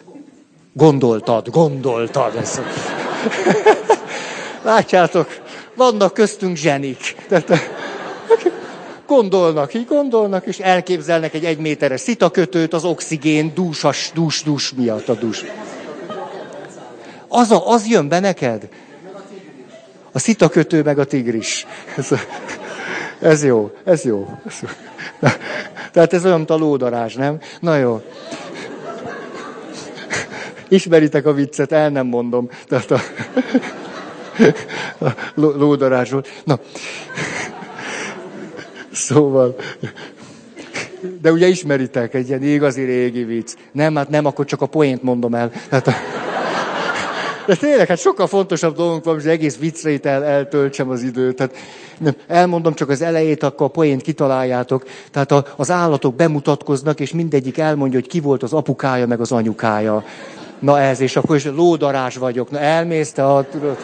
[0.73, 2.37] Gondoltad, gondoltad.
[2.37, 2.61] Ezt.
[4.63, 5.41] Látjátok,
[5.75, 7.17] vannak köztünk zsenik.
[9.07, 15.15] Gondolnak, így gondolnak, és elképzelnek egy egyméteres szitakötőt az oxigén dúsas, dús, dús miatt a
[15.15, 15.45] dús.
[17.29, 18.69] Az, a, az jön be neked?
[20.13, 21.67] A szitakötő meg a tigris.
[21.97, 22.09] Ez,
[23.21, 24.39] ez jó, ez jó.
[25.93, 26.51] Tehát ez olyan, mint
[27.15, 27.39] nem?
[27.61, 28.03] Na jó.
[30.69, 32.49] Ismeritek a viccet, el nem mondom.
[32.69, 33.01] Tehát a,
[35.05, 36.25] a lódarázsról.
[36.45, 36.59] Na.
[38.93, 39.57] Szóval.
[41.21, 43.55] De ugye ismeritek egy ilyen igazi régi vicc.
[43.73, 45.51] Nem, hát nem, akkor csak a poént mondom el.
[45.69, 45.93] Tehát a,
[47.51, 51.37] de tényleg, hát sokkal fontosabb dolgunk van, hogy egész viccre itt el, eltöltsem az időt.
[51.37, 51.55] Tehát
[51.99, 54.85] nem, elmondom csak az elejét, akkor a poént kitaláljátok.
[55.11, 59.33] Tehát a, az állatok bemutatkoznak, és mindegyik elmondja, hogy ki volt az apukája, meg az
[59.33, 60.05] anyukája.
[60.59, 62.51] Na ez, és akkor is lódarás vagyok.
[62.51, 63.49] Na elmész te a...
[63.49, 63.77] Tudod,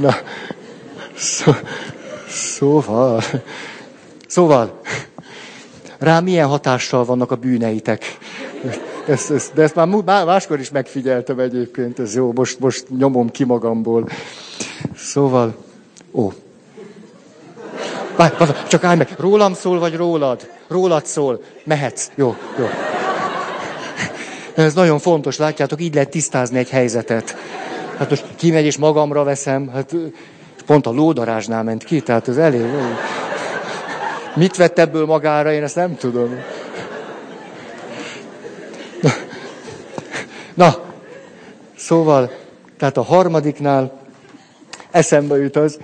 [0.00, 0.14] Na,
[1.14, 1.52] szó,
[2.28, 3.22] szóval,
[4.26, 4.80] szóval,
[5.98, 8.18] rá milyen hatással vannak a bűneitek?
[9.06, 13.44] Ezt, ezt, de ezt már máskor is megfigyeltem egyébként, ez jó, most, most nyomom ki
[13.44, 14.08] magamból.
[14.96, 15.54] Szóval,
[16.12, 16.32] ó.
[18.16, 18.34] Várj,
[18.68, 20.48] csak állj meg, rólam szól, vagy rólad?
[20.68, 22.66] Rólad szól, mehetsz, jó, jó.
[24.54, 27.36] Ez nagyon fontos, látjátok, így lehet tisztázni egy helyzetet.
[27.98, 29.94] Hát most kimegy és magamra veszem, hát
[30.66, 32.66] pont a lódarásnál ment ki, tehát ez elég.
[34.34, 36.34] Mit vett ebből magára, én ezt nem tudom.
[40.56, 40.76] Na,
[41.76, 42.30] szóval,
[42.76, 44.00] tehát a harmadiknál
[44.90, 45.78] eszembe jut az,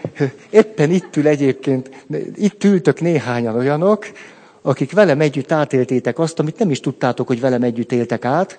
[0.50, 2.04] éppen itt ül egyébként,
[2.34, 4.06] itt ültök néhányan olyanok,
[4.62, 8.58] akik velem együtt átéltétek azt, amit nem is tudtátok, hogy velem együtt éltek át,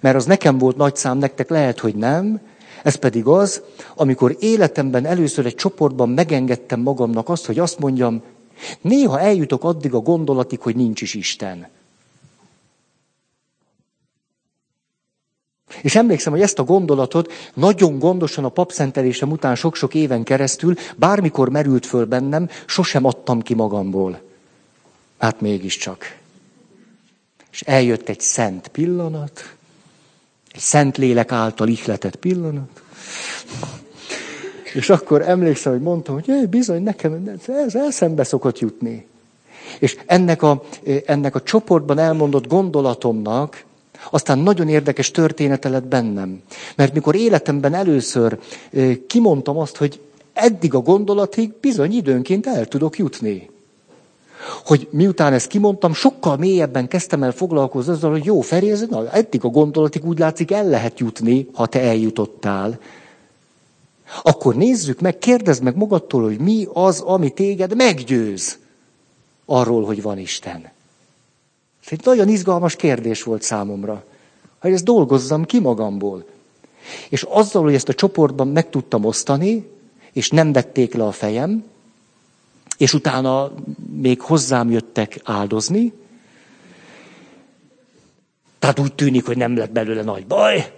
[0.00, 2.40] mert az nekem volt nagy szám, nektek lehet, hogy nem,
[2.82, 3.62] ez pedig az,
[3.96, 8.22] amikor életemben először egy csoportban megengedtem magamnak azt, hogy azt mondjam,
[8.80, 11.68] néha eljutok addig a gondolatig, hogy nincs is Isten.
[15.82, 21.48] És emlékszem, hogy ezt a gondolatot nagyon gondosan a papszentelésem után sok-sok éven keresztül, bármikor
[21.48, 24.20] merült föl bennem, sosem adtam ki magamból.
[25.18, 26.16] Hát mégiscsak.
[27.52, 29.54] És eljött egy szent pillanat,
[30.52, 32.82] egy szent lélek által ihletett pillanat,
[34.74, 39.06] és akkor emlékszem, hogy mondtam, hogy bizony, nekem ez eszembe szokott jutni.
[39.78, 40.62] És ennek a,
[41.06, 43.64] ennek a csoportban elmondott gondolatomnak
[44.10, 46.42] aztán nagyon érdekes története lett bennem.
[46.76, 48.38] Mert mikor életemben először
[49.06, 50.00] kimondtam azt, hogy
[50.32, 53.50] eddig a gondolatig bizony időnként el tudok jutni.
[54.64, 59.10] Hogy miután ezt kimondtam, sokkal mélyebben kezdtem el foglalkozni azzal, hogy jó, Feri, ez, na,
[59.10, 62.78] eddig a gondolatig úgy látszik el lehet jutni, ha te eljutottál.
[64.22, 68.58] Akkor nézzük meg, kérdezd meg magadtól, hogy mi az, ami téged meggyőz
[69.46, 70.70] arról, hogy van Isten.
[71.90, 74.04] Ez egy nagyon izgalmas kérdés volt számomra,
[74.58, 76.24] hogy ezt dolgozzam ki magamból.
[77.08, 79.68] És azzal, hogy ezt a csoportban meg tudtam osztani,
[80.12, 81.64] és nem vették le a fejem,
[82.78, 83.52] és utána
[83.92, 85.92] még hozzám jöttek áldozni,
[88.58, 90.72] tehát úgy tűnik, hogy nem lett belőle nagy baj.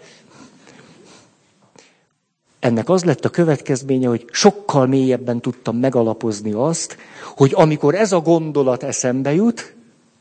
[2.59, 6.97] Ennek az lett a következménye, hogy sokkal mélyebben tudtam megalapozni azt,
[7.37, 9.75] hogy amikor ez a gondolat eszembe jut,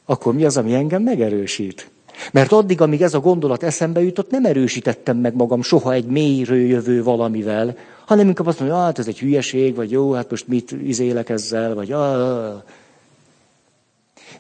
[0.10, 1.90] akkor mi az, ami engem megerősít?
[2.32, 6.60] Mert addig, amíg ez a gondolat eszembe jutott, nem erősítettem meg magam soha egy mélyről
[6.60, 10.72] jövő valamivel, hanem inkább azt mondom, hát ez egy hülyeség, vagy jó, hát most mit
[10.72, 12.64] izélek ezzel, vagy ah.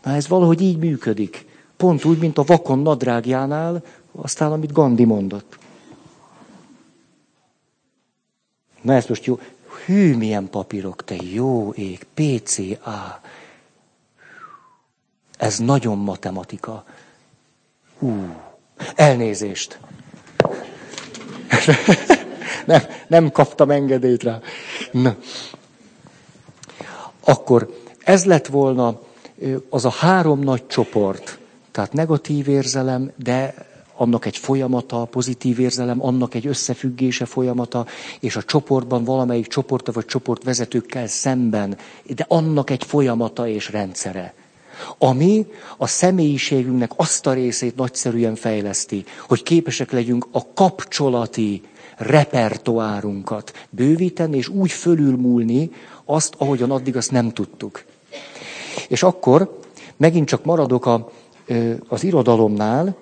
[0.03, 1.45] Na ez valahogy így működik.
[1.78, 5.57] Pont úgy, mint a vakon nadrágjánál, aztán amit Gandhi mondott.
[8.82, 9.39] Na ez most jó.
[9.86, 13.22] Hű, milyen papírok, te jó ég, PCA.
[15.39, 16.83] Ez nagyon matematika.
[17.99, 18.35] Hú,
[18.95, 19.79] elnézést.
[22.65, 24.39] nem, nem kaptam engedélyt rá.
[24.91, 25.15] Na.
[27.23, 28.99] Akkor ez lett volna
[29.69, 31.39] az a három nagy csoport,
[31.71, 33.53] tehát negatív érzelem, de
[33.95, 37.85] annak egy folyamata, pozitív érzelem, annak egy összefüggése folyamata,
[38.19, 41.77] és a csoportban valamelyik csoporta vagy csoportvezetőkkel szemben,
[42.15, 44.33] de annak egy folyamata és rendszere
[44.97, 45.45] ami
[45.77, 51.61] a személyiségünknek azt a részét nagyszerűen fejleszti, hogy képesek legyünk a kapcsolati
[51.97, 55.71] repertoárunkat bővíteni, és úgy fölülmúlni
[56.05, 57.84] azt, ahogyan addig azt nem tudtuk.
[58.88, 59.59] És akkor
[59.97, 61.11] megint csak maradok a,
[61.88, 62.95] az irodalomnál,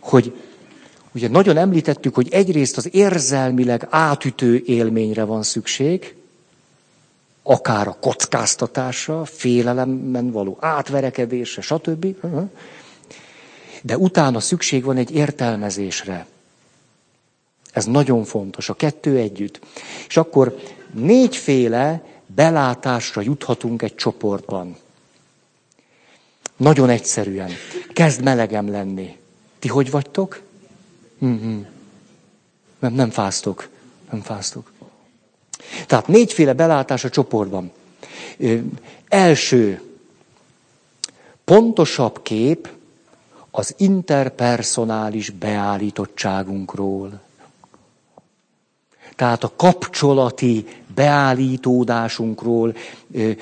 [0.00, 0.32] hogy
[1.14, 6.17] ugye nagyon említettük, hogy egyrészt az érzelmileg átütő élményre van szükség,
[7.50, 12.06] akár a kockáztatásra, félelemben való átverekedésre, stb.
[13.82, 16.26] De utána szükség van egy értelmezésre.
[17.72, 19.60] Ez nagyon fontos, a kettő együtt.
[20.08, 20.58] És akkor
[20.92, 24.76] négyféle belátásra juthatunk egy csoportban.
[26.56, 27.50] Nagyon egyszerűen.
[27.92, 29.16] Kezd melegem lenni.
[29.58, 30.42] Ti hogy vagytok?
[31.24, 31.60] Mm-hmm.
[32.78, 33.68] Nem, nem fáztok.
[34.10, 34.70] Nem fáztok.
[35.86, 37.70] Tehát négyféle belátás a csoportban.
[39.08, 39.80] Első,
[41.44, 42.68] pontosabb kép
[43.50, 47.20] az interpersonális beállítottságunkról.
[49.16, 52.74] Tehát a kapcsolati beállítódásunkról,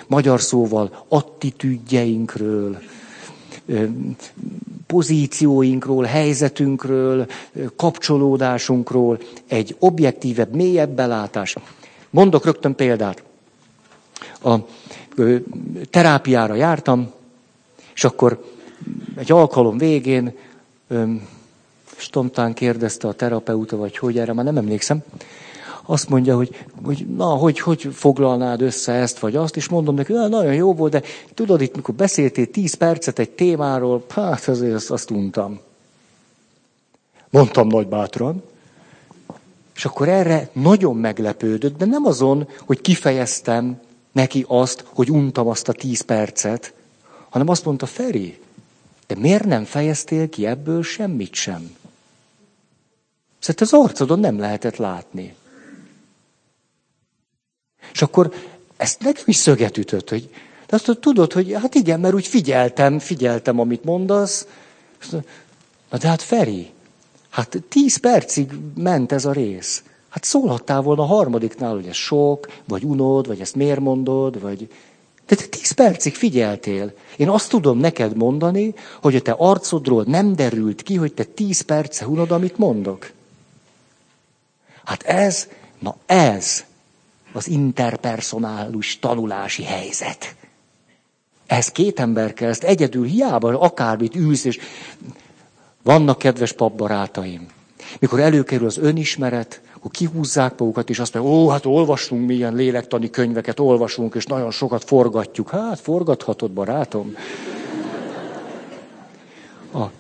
[0.07, 2.79] magyar szóval attitűdjeinkről,
[4.87, 7.27] pozícióinkról, helyzetünkről,
[7.77, 11.55] kapcsolódásunkról egy objektívebb, mélyebb belátás.
[12.17, 13.23] Mondok rögtön példát.
[14.43, 14.55] A
[15.91, 17.13] terápiára jártam,
[17.95, 18.45] és akkor
[19.17, 20.37] egy alkalom végén
[21.97, 25.05] Stontán kérdezte a terapeuta, vagy hogy erre, már nem emlékszem,
[25.83, 30.13] azt mondja, hogy, hogy na, hogy, hogy foglalnád össze ezt vagy azt, és mondom neki,
[30.13, 31.03] na, nagyon jó volt, de
[31.35, 35.61] tudod, itt mikor beszéltél tíz percet egy témáról, hát azért azt, azt untam.
[37.31, 38.43] Mondtam nagy bátran,
[39.77, 43.81] és akkor erre nagyon meglepődött, de nem azon, hogy kifejeztem
[44.13, 46.75] neki azt, hogy untam azt a tíz percet,
[47.29, 48.39] hanem azt mondta, Feri,
[49.07, 51.77] de miért nem fejeztél ki ebből semmit sem?
[53.39, 55.35] Szóval az arcodon nem lehetett látni.
[57.93, 58.35] És akkor
[58.77, 60.31] ezt nekem is szöget ütött, hogy
[60.67, 64.47] de azt tudod, hogy hát igen, mert úgy figyeltem, figyeltem, amit mondasz.
[65.91, 66.71] Na de hát Feri,
[67.37, 69.83] Hát tíz percig ment ez a rész.
[70.09, 74.73] Hát szólhattál volna a harmadiknál, hogy ez sok, vagy unod, vagy ezt miért mondod, vagy...
[75.27, 76.93] De te tíz percig figyeltél.
[77.17, 81.61] Én azt tudom neked mondani, hogy a te arcodról nem derült ki, hogy te tíz
[81.61, 83.11] perce unod, amit mondok.
[84.85, 86.65] Hát ez, na ez
[87.33, 90.35] az interpersonálus tanulási helyzet.
[91.47, 94.59] Ez két ember kell, ezt egyedül hiába akármit ülsz, és
[95.87, 97.47] vannak kedves papbarátaim.
[97.99, 103.11] Mikor előkerül az önismeret, akkor kihúzzák magukat, és azt mondják, ó, hát olvasunk milyen lélektani
[103.11, 105.51] könyveket, olvasunk, és nagyon sokat forgatjuk.
[105.51, 107.17] Hát, forgathatod, barátom.
[109.71, 109.91] Ah,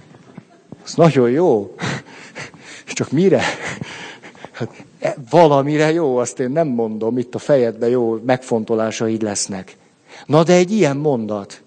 [0.85, 1.75] az nagyon jó.
[2.87, 3.43] Csak mire?
[4.53, 9.77] Hát, e, valamire jó, azt én nem mondom, itt a fejedben jó megfontolásaid lesznek.
[10.27, 11.63] Na de egy ilyen mondat.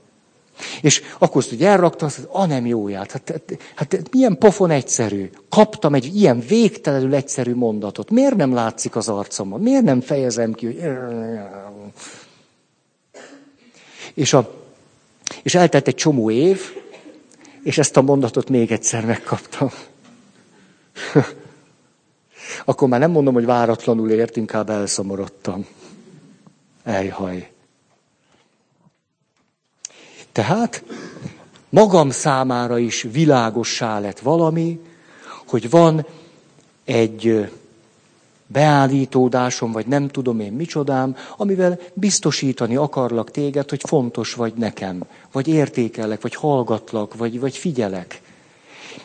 [0.81, 3.11] És akkor azt, hogy elrakta, azt mondja, a nem jóját.
[3.11, 5.29] Hát, hát, hát milyen pofon egyszerű.
[5.49, 8.09] Kaptam egy ilyen végtelenül egyszerű mondatot.
[8.09, 9.61] Miért nem látszik az arcomon?
[9.61, 10.81] Miért nem fejezem ki, hogy...
[14.13, 14.53] És, a,
[15.43, 16.61] és eltelt egy csomó év,
[17.63, 19.69] és ezt a mondatot még egyszer megkaptam.
[22.65, 25.65] Akkor már nem mondom, hogy váratlanul ért, inkább elszomorodtam.
[26.83, 27.49] Ejhaj.
[30.31, 30.83] Tehát
[31.69, 34.79] magam számára is világossá lett valami,
[35.47, 36.05] hogy van
[36.85, 37.49] egy
[38.47, 45.47] beállítódásom, vagy nem tudom én micsodám, amivel biztosítani akarlak téged, hogy fontos vagy nekem, vagy
[45.47, 48.21] értékelek, vagy hallgatlak, vagy, vagy figyelek.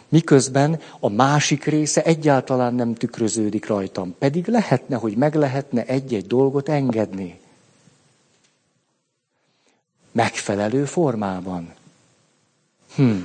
[0.08, 4.14] Miközben a másik része egyáltalán nem tükröződik rajtam.
[4.18, 7.38] Pedig lehetne, hogy meg lehetne egy-egy dolgot engedni
[10.14, 11.74] megfelelő formában.
[12.94, 13.16] Hm.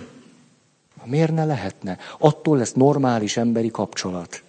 [1.03, 1.97] Miért ne lehetne?
[2.17, 4.41] Attól lesz normális emberi kapcsolat.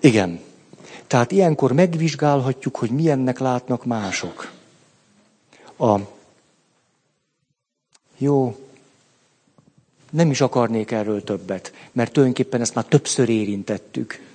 [0.00, 0.40] Igen.
[1.06, 4.52] Tehát ilyenkor megvizsgálhatjuk, hogy milyennek látnak mások.
[5.78, 5.98] A
[8.18, 8.56] jó,
[10.10, 14.27] nem is akarnék erről többet, mert tulajdonképpen ezt már többször érintettük.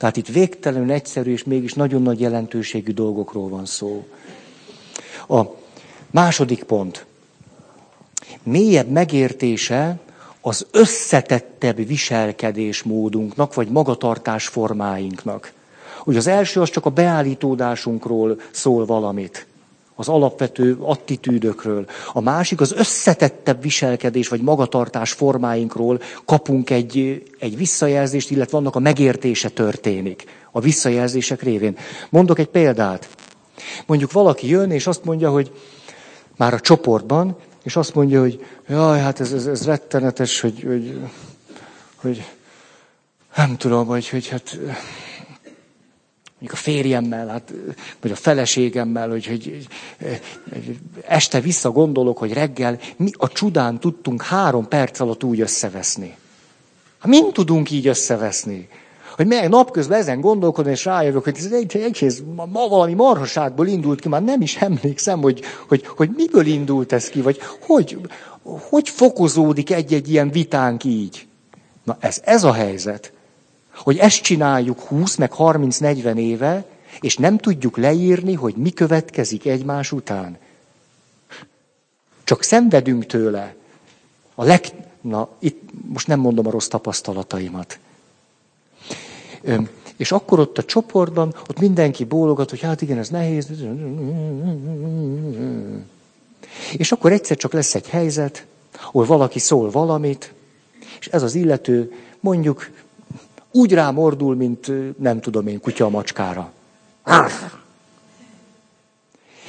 [0.00, 4.06] Tehát itt végtelenül egyszerű és mégis nagyon nagy jelentőségű dolgokról van szó.
[5.28, 5.42] A
[6.10, 7.06] második pont.
[8.42, 9.98] Mélyebb megértése
[10.40, 15.52] az összetettebb viselkedésmódunknak, vagy magatartás formáinknak.
[16.04, 19.46] Ugye az első az csak a beállítódásunkról szól valamit
[20.00, 21.86] az alapvető attitűdökről.
[22.12, 28.78] A másik az összetettebb viselkedés vagy magatartás formáinkról kapunk egy, egy visszajelzést, illetve annak a
[28.78, 31.76] megértése történik a visszajelzések révén.
[32.10, 33.08] Mondok egy példát.
[33.86, 35.52] Mondjuk valaki jön, és azt mondja, hogy
[36.36, 41.00] már a csoportban, és azt mondja, hogy jaj, hát ez, ez, ez rettenetes, hogy, hogy,
[41.96, 42.24] hogy
[43.36, 44.58] nem tudom, hogy, hogy hát
[46.40, 47.52] mondjuk a férjemmel, hát,
[48.00, 49.66] vagy a feleségemmel, hogy, hogy,
[51.06, 56.16] este visszagondolok, hogy reggel mi a csodán tudtunk három perc alatt úgy összeveszni.
[56.98, 58.68] Hát mind tudunk így összeveszni?
[59.16, 64.00] Hogy meg napközben ezen gondolkodom, és rájövök, hogy ez egy egész, ma valami marhaságból indult
[64.00, 67.98] ki, már nem is emlékszem, hogy, hogy, hogy miből indult ez ki, vagy hogy,
[68.42, 71.26] hogy fokozódik egy-egy ilyen vitánk így.
[71.84, 73.12] Na ez, ez a helyzet
[73.74, 76.64] hogy ezt csináljuk 20 meg 30-40 éve,
[77.00, 80.38] és nem tudjuk leírni, hogy mi következik egymás után.
[82.24, 83.54] Csak szenvedünk tőle.
[84.34, 84.64] A leg...
[85.00, 87.78] Na, itt most nem mondom a rossz tapasztalataimat.
[89.96, 93.48] És akkor ott a csoportban, ott mindenki bólogat, hogy hát igen, ez nehéz.
[96.76, 98.46] És akkor egyszer csak lesz egy helyzet,
[98.82, 100.32] ahol valaki szól valamit,
[101.00, 102.70] és ez az illető mondjuk
[103.50, 106.52] úgy rámordul, mint nem tudom én, kutya a macskára.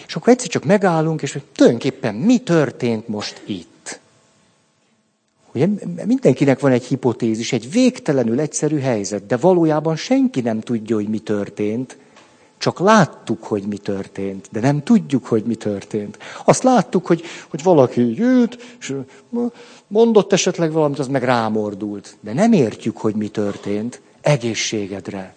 [0.07, 3.99] És akkor egyszer csak megállunk, és hogy tulajdonképpen mi történt most itt?
[5.53, 5.67] Ugye
[6.05, 11.19] mindenkinek van egy hipotézis, egy végtelenül egyszerű helyzet, de valójában senki nem tudja, hogy mi
[11.19, 11.97] történt,
[12.61, 16.17] csak láttuk, hogy mi történt, de nem tudjuk, hogy mi történt.
[16.45, 18.95] Azt láttuk, hogy, hogy valaki jött, és
[19.87, 22.17] mondott esetleg valamit, az meg rámordult.
[22.19, 25.33] De nem értjük, hogy mi történt egészségedre.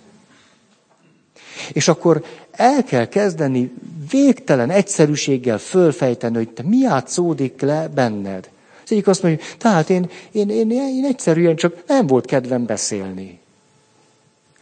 [1.72, 3.72] És akkor el kell kezdeni
[4.10, 8.50] végtelen egyszerűséggel fölfejteni, hogy te mi átszódik le benned.
[8.84, 13.42] Az egyik azt mondja, tehát én, én, én, én egyszerűen csak nem volt kedvem beszélni.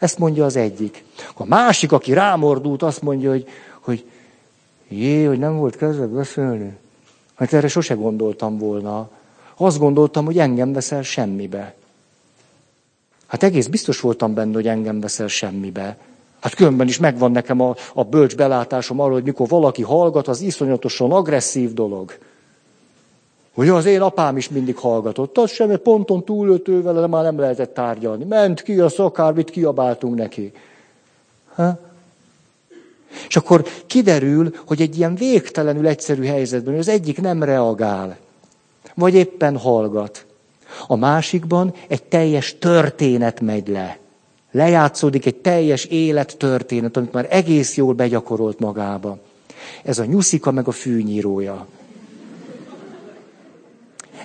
[0.03, 1.03] Ezt mondja az egyik.
[1.33, 3.47] A másik, aki rámordult, azt mondja, hogy,
[3.79, 4.05] hogy
[4.87, 6.77] jé, hogy nem volt kedvem beszélni.
[7.35, 9.09] Hát erre sose gondoltam volna.
[9.57, 11.75] Azt gondoltam, hogy engem veszel semmibe.
[13.27, 15.97] Hát egész biztos voltam benne, hogy engem veszel semmibe.
[16.39, 20.41] Hát különben is megvan nekem a, a bölcs belátásom arról, hogy mikor valaki hallgat, az
[20.41, 22.17] iszonyatosan agresszív dolog.
[23.53, 27.73] Hogy az én apám is mindig hallgatott, az sem, ponton túlöltő vele már nem lehetett
[27.73, 28.23] tárgyalni.
[28.23, 30.51] Ment ki, a akármit kiabáltunk neki.
[31.55, 31.79] Ha?
[33.27, 38.17] És akkor kiderül, hogy egy ilyen végtelenül egyszerű helyzetben az egyik nem reagál,
[38.95, 40.25] vagy éppen hallgat.
[40.87, 43.97] A másikban egy teljes történet megy le.
[44.51, 49.17] Lejátszódik egy teljes élettörténet, amit már egész jól begyakorolt magába.
[49.83, 51.67] Ez a nyuszika meg a fűnyírója.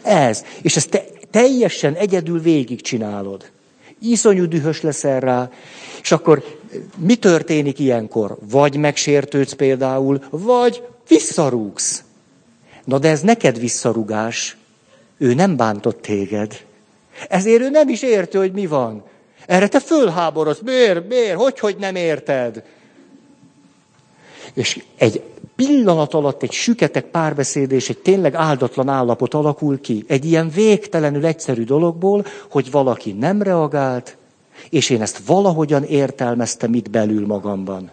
[0.03, 0.45] Ez.
[0.63, 3.51] És ezt te teljesen egyedül végigcsinálod.
[4.01, 5.51] Iszonyú dühös leszel rá,
[6.03, 6.59] és akkor
[6.97, 8.37] mi történik ilyenkor?
[8.51, 12.03] Vagy megsértődsz például, vagy visszarúgsz.
[12.85, 14.57] Na de ez neked visszarugás.
[15.19, 16.65] Ő nem bántott téged.
[17.29, 19.05] Ezért ő nem is érti, hogy mi van.
[19.47, 20.61] Erre te fölháborodsz.
[20.65, 21.09] Miért?
[21.09, 21.37] Miért?
[21.37, 22.63] Hogy, hogy nem érted?
[24.55, 25.23] És egy
[25.67, 30.05] pillanat alatt egy süketek párbeszéd és egy tényleg áldatlan állapot alakul ki.
[30.07, 34.17] Egy ilyen végtelenül egyszerű dologból, hogy valaki nem reagált,
[34.71, 37.91] és én ezt valahogyan értelmeztem itt belül magamban.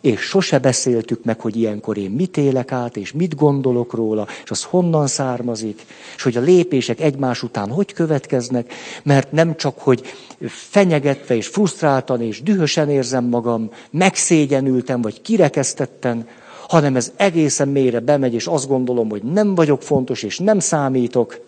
[0.00, 4.50] És sose beszéltük meg, hogy ilyenkor én mit élek át, és mit gondolok róla, és
[4.50, 5.82] az honnan származik,
[6.16, 8.72] és hogy a lépések egymás után hogy következnek,
[9.02, 10.02] mert nem csak, hogy
[10.46, 16.26] fenyegetve és frusztráltan és dühösen érzem magam, megszégyenültem, vagy kirekesztetten,
[16.74, 21.40] hanem ez egészen mélyre bemegy, és azt gondolom, hogy nem vagyok fontos, és nem számítok.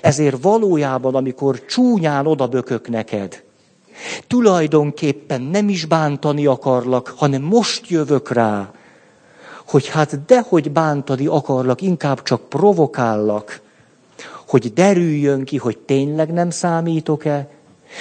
[0.00, 3.44] Ezért valójában, amikor csúnyán odabökök neked,
[4.26, 8.70] Tulajdonképpen nem is bántani akarlak, hanem most jövök rá,
[9.66, 13.60] hogy hát dehogy bántani akarlak, inkább csak provokállak,
[14.46, 17.48] hogy derüljön ki, hogy tényleg nem számítok-e,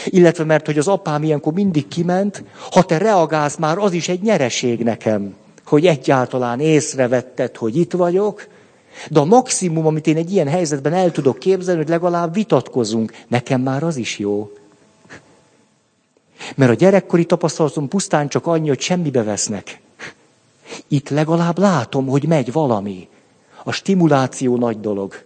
[0.06, 4.22] illetve mert hogy az apám ilyenkor mindig kiment, ha te reagálsz, már az is egy
[4.22, 5.36] nyereség nekem,
[5.66, 8.48] hogy egyáltalán észrevetted, hogy itt vagyok,
[9.10, 13.62] de a maximum, amit én egy ilyen helyzetben el tudok képzelni, hogy legalább vitatkozunk, nekem
[13.62, 14.52] már az is jó.
[16.56, 19.82] Mert a gyerekkori tapasztalatom pusztán csak annyi, hogy semmibe vesznek.
[20.88, 23.08] Itt legalább látom, hogy megy valami.
[23.64, 25.24] A stimuláció nagy dolog.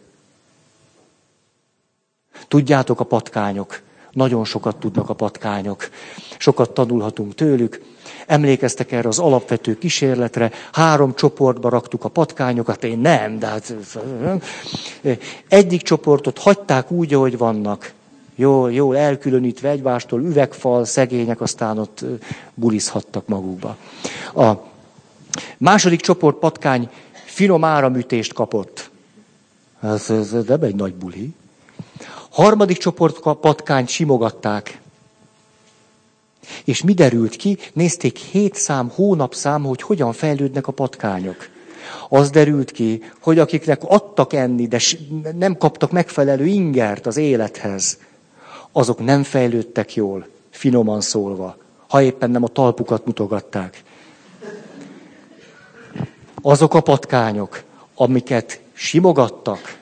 [2.48, 3.82] Tudjátok, a patkányok.
[4.12, 5.90] Nagyon sokat tudnak a patkányok.
[6.38, 7.82] Sokat tanulhatunk tőlük.
[8.30, 13.75] Emlékeztek erre az alapvető kísérletre, három csoportba raktuk a patkányokat, én nem, de hát...
[15.47, 17.93] Egyik csoportot hagyták úgy, ahogy vannak
[18.36, 22.05] jól, jól elkülönítve egymástól, üvegfal, szegények, aztán ott
[22.53, 23.77] bulizhattak magukba.
[24.36, 24.51] A
[25.57, 26.89] második csoport patkány
[27.25, 28.89] finom áramütést kapott.
[29.82, 31.34] Ez, ez, ez nem egy nagy buli.
[32.30, 34.82] Harmadik csoport patkány simogatták.
[36.66, 37.58] És mi derült ki?
[37.74, 41.50] Nézték hét szám, hónapszám, hogy hogyan fejlődnek a patkányok.
[42.10, 44.80] Az derült ki, hogy akiknek adtak enni, de
[45.36, 47.97] nem kaptak megfelelő ingert az élethez,
[48.72, 53.84] azok nem fejlődtek jól, finoman szólva, ha éppen nem a talpukat mutogatták.
[56.41, 57.64] Azok a patkányok,
[57.95, 59.80] amiket simogattak,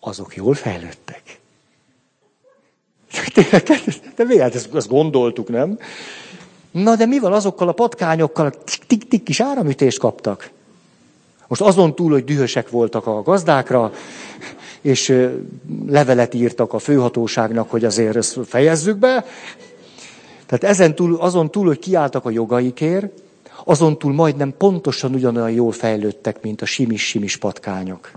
[0.00, 1.40] azok jól fejlődtek.
[4.16, 4.54] De miért?
[4.54, 5.78] Ezt, ezt gondoltuk, nem?
[6.70, 8.52] Na de mi van azokkal a patkányokkal,
[8.86, 10.50] tik-tik kis áramütést kaptak?
[11.48, 13.92] Most azon túl, hogy dühösek voltak a gazdákra,
[14.80, 15.28] és
[15.86, 19.24] levelet írtak a főhatóságnak, hogy azért ezt fejezzük be.
[20.46, 23.12] Tehát ezen túl, azon túl, hogy kiálltak a jogaikért,
[23.64, 28.10] azon túl majdnem pontosan ugyanolyan jól fejlődtek, mint a simis-simis patkányok.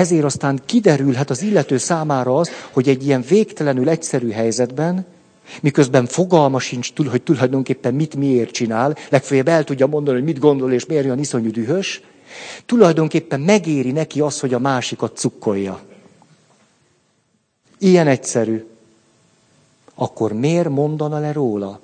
[0.00, 5.06] Ezért aztán kiderülhet az illető számára az, hogy egy ilyen végtelenül egyszerű helyzetben,
[5.62, 10.72] miközben fogalma sincs, hogy tulajdonképpen mit miért csinál, legfeljebb el tudja mondani, hogy mit gondol
[10.72, 12.02] és miért olyan iszonyú dühös,
[12.66, 15.80] Tulajdonképpen megéri neki az, hogy a másikat cukkolja.
[17.78, 18.64] Ilyen egyszerű.
[19.94, 21.80] Akkor miért mondana le róla?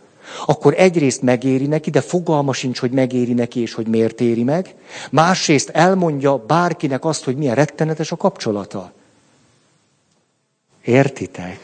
[0.47, 4.75] Akkor egyrészt megéri neki, de fogalma sincs, hogy megéri neki, és hogy miért éri meg.
[5.11, 8.93] Másrészt elmondja bárkinek azt, hogy milyen rettenetes a kapcsolata.
[10.85, 11.61] Értitek?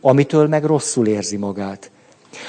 [0.00, 1.90] Amitől meg rosszul érzi magát.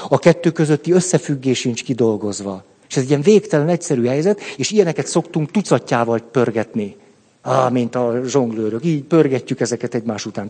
[0.10, 2.64] A kettő közötti összefüggés sincs kidolgozva.
[2.90, 6.96] És ez egy ilyen végtelen egyszerű helyzet, és ilyeneket szoktunk tucatjával pörgetni.
[7.42, 8.86] Á, mint a zsonglőrök.
[8.86, 10.48] Így pörgetjük ezeket egymás után.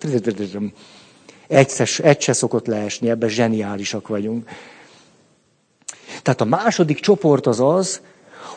[1.47, 4.49] Egyszer, egy se szokott leesni, ebben zseniálisak vagyunk.
[6.21, 8.01] Tehát a második csoport az az,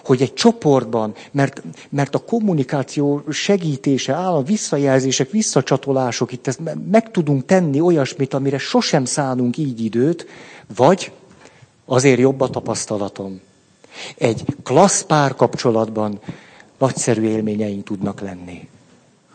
[0.05, 7.47] hogy egy csoportban, mert, mert a kommunikáció segítése, állam visszajelzések, visszacsatolások, itt ezt meg tudunk
[7.47, 10.27] tenni olyasmit, amire sosem szánunk így időt,
[10.77, 11.13] vagy
[11.85, 13.41] azért jobb a tapasztalatom.
[14.17, 16.21] Egy klassz párkapcsolatban
[16.79, 18.69] nagyszerű élményeink tudnak lenni.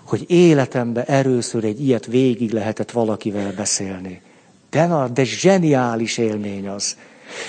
[0.03, 4.22] Hogy életemben először egy ilyet végig lehetett valakivel beszélni.
[4.70, 6.97] De, na, de zseniális élmény az.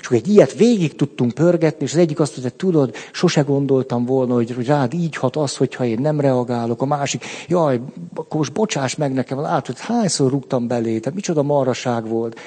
[0.01, 4.05] És akkor egy ilyet végig tudtunk pörgetni, és az egyik azt mondta, tudod, sose gondoltam
[4.05, 6.83] volna, hogy rád így hat az, hogyha én nem reagálok.
[6.83, 7.81] A másik, jaj,
[8.15, 12.41] akkor most bocsáss meg nekem, látod, hányszor rúgtam belé, tehát micsoda marraság volt.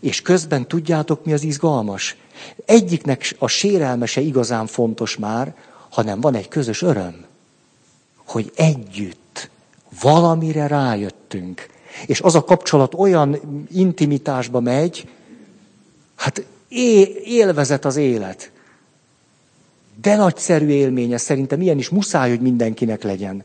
[0.00, 2.16] És közben tudjátok, mi az izgalmas?
[2.64, 5.54] Egyiknek a sérelme se igazán fontos már,
[5.90, 7.24] hanem van egy közös öröm,
[8.26, 9.50] hogy együtt
[10.00, 11.66] valamire rájöttünk.
[12.06, 13.40] És az a kapcsolat olyan
[13.72, 15.08] intimitásba megy,
[16.16, 16.44] hát
[17.24, 18.50] élvezet az élet.
[20.00, 23.44] De nagyszerű élménye szerintem ilyen is muszáj, hogy mindenkinek legyen.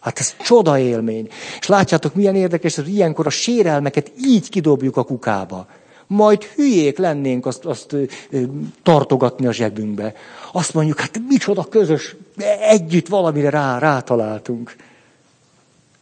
[0.00, 1.28] Hát ez csoda élmény.
[1.60, 5.66] És látjátok, milyen érdekes, hogy ilyenkor a sérelmeket így kidobjuk a kukába.
[6.06, 8.42] Majd hülyék lennénk azt, azt ö, ö,
[8.82, 10.14] tartogatni a zsebünkbe.
[10.52, 12.16] Azt mondjuk, hát micsoda közös,
[12.60, 14.76] együtt valamire rá, rátaláltunk.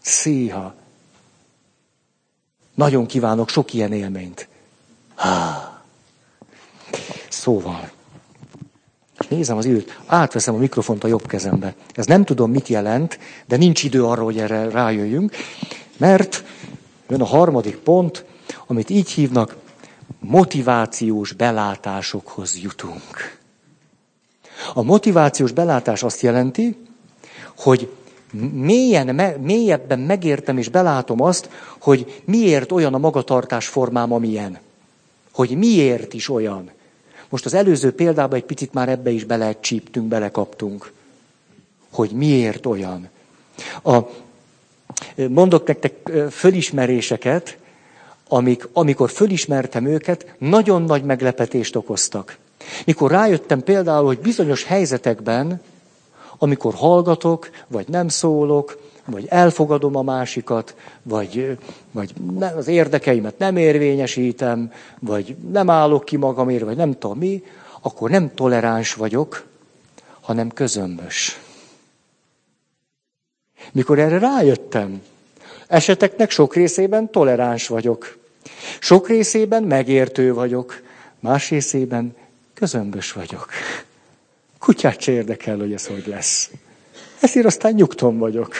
[0.00, 0.74] Szíha.
[2.74, 4.48] Nagyon kívánok sok ilyen élményt.
[5.14, 5.53] Ah.
[7.45, 7.90] Szóval,
[9.28, 11.74] nézem az időt, átveszem a mikrofont a jobb kezembe.
[11.92, 15.32] Ez nem tudom, mit jelent, de nincs idő arra, hogy erre rájöjjünk,
[15.97, 16.45] mert
[17.09, 18.24] jön a harmadik pont,
[18.66, 19.57] amit így hívnak,
[20.20, 23.38] motivációs belátásokhoz jutunk.
[24.74, 26.76] A motivációs belátás azt jelenti,
[27.57, 27.92] hogy
[28.53, 34.59] mélyen, me, mélyebben megértem és belátom azt, hogy miért olyan a magatartás formám, amilyen.
[35.32, 36.73] Hogy miért is olyan.
[37.35, 40.93] Most az előző példában egy picit már ebbe is belecsíptünk, belekaptunk.
[41.91, 43.09] Hogy miért olyan.
[43.82, 43.99] A,
[45.28, 47.59] mondok nektek fölismeréseket,
[48.28, 52.37] amik, amikor fölismertem őket, nagyon nagy meglepetést okoztak.
[52.87, 55.61] Mikor rájöttem például, hogy bizonyos helyzetekben,
[56.39, 61.59] amikor hallgatok, vagy nem szólok, vagy elfogadom a másikat, vagy,
[61.92, 62.12] vagy
[62.57, 67.42] az érdekeimet nem érvényesítem, vagy nem állok ki magamért, vagy nem tudom mi,
[67.80, 69.44] akkor nem toleráns vagyok,
[70.20, 71.40] hanem közömbös.
[73.72, 75.02] Mikor erre rájöttem,
[75.66, 78.18] eseteknek sok részében toleráns vagyok.
[78.78, 80.82] Sok részében megértő vagyok,
[81.20, 82.16] más részében
[82.55, 83.48] közömbös vagyok.
[84.59, 86.50] Kutyát se érdekel, hogy ez hogy lesz.
[87.20, 88.55] Ezért aztán nyugton vagyok.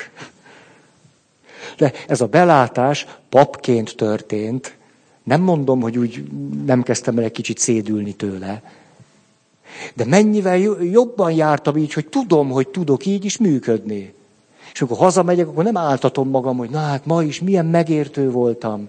[1.77, 4.77] De ez a belátás papként történt.
[5.23, 6.25] Nem mondom, hogy úgy
[6.67, 8.63] nem kezdtem el egy kicsit szédülni tőle.
[9.95, 14.15] De mennyivel jobban jártam így, hogy tudom, hogy tudok így is működni.
[14.73, 18.89] És amikor hazamegyek, akkor nem áltatom magam, hogy na hát ma is milyen megértő voltam.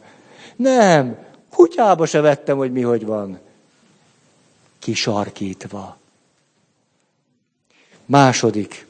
[0.56, 1.18] Nem,
[1.50, 3.40] kutyába se vettem, hogy mi hogy van.
[4.80, 5.98] Kisarkítva.
[8.06, 8.88] Második.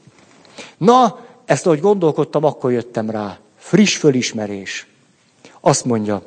[0.78, 4.88] Na, ezt ahogy gondolkodtam, akkor jöttem rá friss fölismerés.
[5.60, 6.24] Azt mondja,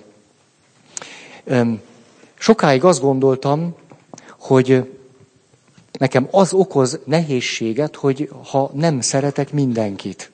[2.39, 3.75] sokáig azt gondoltam,
[4.39, 4.93] hogy
[5.99, 10.31] nekem az okoz nehézséget, hogy ha nem szeretek mindenkit.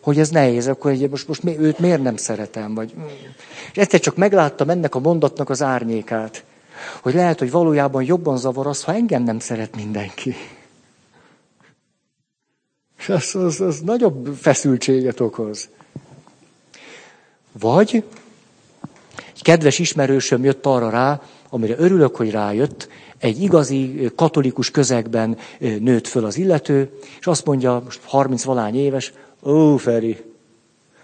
[0.00, 2.74] Hogy ez nehéz, akkor egy, most, most őt miért nem szeretem?
[2.74, 2.94] Vagy...
[3.72, 6.44] És egyszer csak megláttam ennek a mondatnak az árnyékát,
[7.02, 10.34] hogy lehet, hogy valójában jobban zavar az, ha engem nem szeret mindenki.
[13.08, 15.68] Az, az, az nagyobb feszültséget okoz.
[17.60, 18.04] Vagy
[19.34, 22.88] egy kedves ismerősöm jött arra rá, amire örülök, hogy rájött,
[23.18, 29.12] egy igazi katolikus közegben nőtt föl az illető, és azt mondja, most 30 valány éves,
[29.42, 30.16] ó, Feri,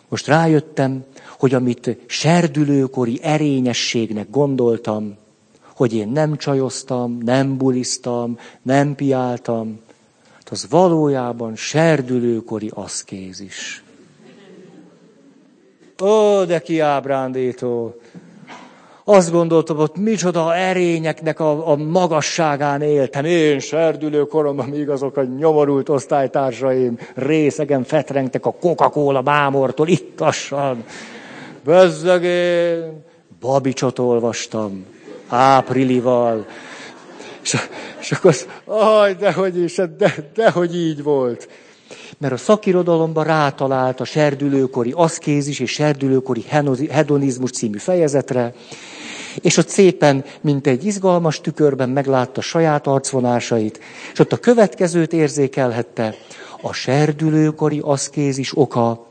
[0.08, 1.04] most rájöttem,
[1.38, 5.16] hogy amit serdülőkori erényességnek gondoltam,
[5.74, 9.80] hogy én nem csajoztam, nem buliztam, nem piáltam,
[10.50, 13.82] az valójában serdülőkori aszkézis.
[16.02, 17.94] Ó, de kiábrándító!
[19.04, 23.24] Azt gondoltam, hogy micsoda erényeknek a, a magasságán éltem.
[23.24, 24.26] Én serdülő
[24.70, 30.84] míg azok a nyomorult osztálytársaim részegen fetrengtek a Coca-Cola bámortól ittassan.
[31.64, 32.26] Bezzeg
[33.40, 34.84] Babicsot olvastam,
[35.28, 36.46] áprilival,
[37.52, 37.68] és,
[38.00, 41.48] és akkor az, aj, dehogy is, de, dehogy így volt.
[42.18, 46.44] Mert a szakirodalomban rátalált a serdülőkori aszkézis és serdülőkori
[46.90, 48.54] hedonizmus című fejezetre,
[49.40, 53.80] és ott szépen, mint egy izgalmas tükörben meglátta saját arcvonásait,
[54.12, 56.14] és ott a következőt érzékelhette,
[56.60, 59.06] a serdülőkori aszkézis oka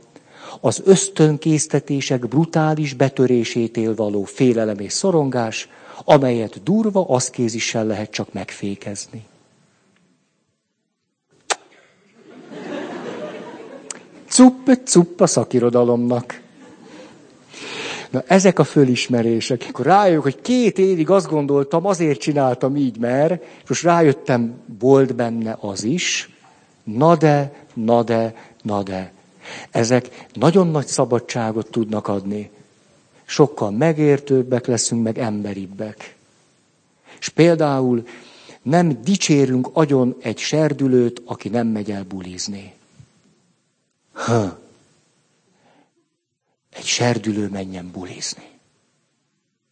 [0.62, 5.70] az ösztönkésztetések brutális betörésétől való félelem és szorongás,
[6.10, 9.26] amelyet durva aszkézissel lehet csak megfékezni.
[14.28, 16.42] Cupp, cupp szakirodalomnak.
[18.10, 23.44] Na, ezek a fölismerések, akkor rájövök, hogy két évig azt gondoltam, azért csináltam így, mert,
[23.68, 26.30] most rájöttem, volt benne az is,
[26.84, 29.12] na de, na de, na de.
[29.72, 32.52] Ezek nagyon nagy szabadságot tudnak adni.
[33.30, 36.16] Sokkal megértőbbek leszünk, meg emberibbek.
[37.20, 38.08] És például
[38.62, 42.74] nem dicsérünk agyon egy serdülőt, aki nem megy el bulizni.
[44.12, 44.60] Ha.
[46.70, 48.50] Egy serdülő menjen bulizni.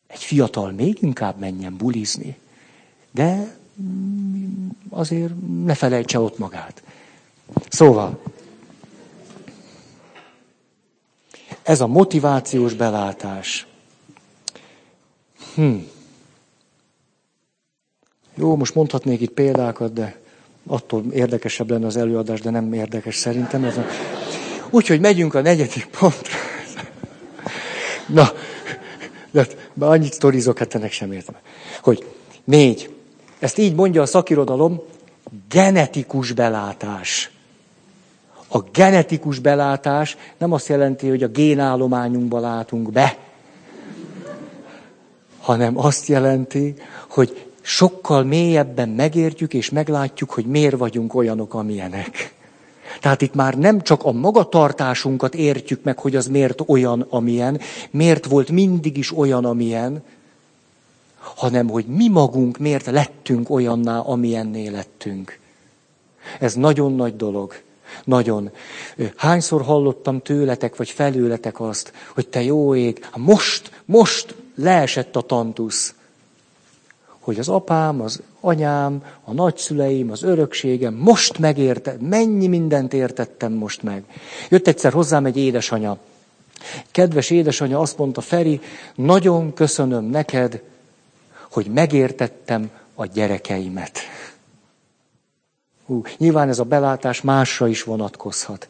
[0.08, 2.38] Egy fiatal még inkább menjen bulizni.
[3.12, 3.58] De
[4.90, 5.34] azért
[5.64, 6.84] ne felejtse ott magát.
[7.70, 8.22] Szóval,
[11.66, 13.68] ez a motivációs belátás.
[15.56, 15.76] Hm.
[18.36, 20.20] Jó, most mondhatnék itt példákat, de
[20.68, 23.64] attól érdekesebb lenne az előadás, de nem érdekes szerintem.
[23.64, 23.86] Ez a...
[24.70, 26.38] Úgyhogy megyünk a negyedik pontra.
[28.08, 28.32] Na,
[29.32, 31.36] de már annyit sztorizok, hát ennek sem értem.
[31.82, 32.06] Hogy
[32.44, 32.94] négy.
[33.40, 34.82] Ezt így mondja a szakirodalom,
[35.50, 37.32] genetikus belátás.
[38.48, 43.18] A genetikus belátás nem azt jelenti, hogy a génállományunkba látunk be,
[45.40, 46.74] hanem azt jelenti,
[47.10, 52.34] hogy sokkal mélyebben megértjük és meglátjuk, hogy miért vagyunk olyanok, amilyenek.
[53.00, 57.60] Tehát itt már nem csak a magatartásunkat értjük meg, hogy az miért olyan, amilyen,
[57.92, 60.04] miért volt mindig is olyan, amilyen,
[61.18, 65.40] hanem hogy mi magunk miért lettünk olyanná, amilyenné lettünk.
[66.40, 67.54] Ez nagyon nagy dolog.
[68.04, 68.52] Nagyon.
[69.16, 75.94] Hányszor hallottam tőletek, vagy felőletek azt, hogy te jó ég, most, most leesett a tantusz
[77.26, 83.84] hogy az apám, az anyám, a nagyszüleim, az örökségem, most megérte, mennyi mindent értettem most
[83.84, 84.04] meg.
[84.50, 85.98] Jött egyszer hozzám egy édesanya.
[86.92, 88.62] Kedves édesanya azt mondta, Feri,
[88.96, 90.62] nagyon köszönöm neked,
[91.52, 94.00] hogy megértettem a gyerekeimet.
[95.86, 98.68] Hú, nyilván ez a belátás másra is vonatkozhat.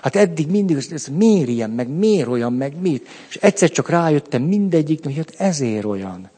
[0.00, 3.08] Hát eddig mindig, ez miért ilyen, meg miért olyan, meg mit?
[3.28, 6.30] És egyszer csak rájöttem mindegyik, hogy hát ezért olyan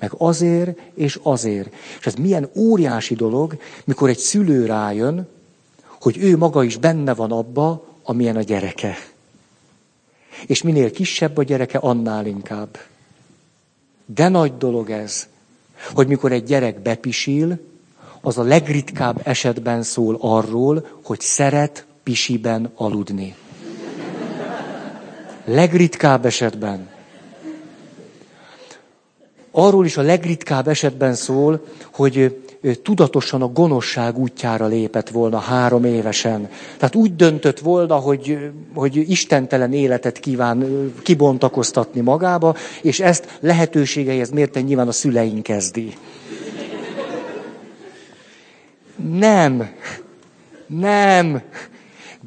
[0.00, 1.74] meg azért és azért.
[1.98, 5.28] És ez milyen óriási dolog, mikor egy szülő rájön,
[6.00, 8.96] hogy ő maga is benne van abba, amilyen a gyereke.
[10.46, 12.78] És minél kisebb a gyereke, annál inkább.
[14.06, 15.28] De nagy dolog ez,
[15.94, 17.58] hogy mikor egy gyerek bepisil,
[18.20, 23.34] az a legritkább esetben szól arról, hogy szeret pisiben aludni.
[25.44, 26.88] Legritkább esetben
[29.50, 32.40] arról is a legritkább esetben szól, hogy
[32.82, 36.48] tudatosan a gonoszság útjára lépett volna három évesen.
[36.78, 38.38] Tehát úgy döntött volna, hogy,
[38.74, 45.94] hogy istentelen életet kíván kibontakoztatni magába, és ezt lehetőségeihez mérten nyilván a szüleink kezdi.
[49.08, 49.70] Nem,
[50.66, 51.42] nem,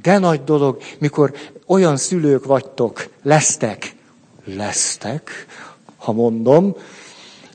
[0.03, 1.33] de nagy dolog, mikor
[1.67, 3.95] olyan szülők vagytok, lesztek,
[4.45, 5.45] lesztek,
[5.97, 6.75] ha mondom,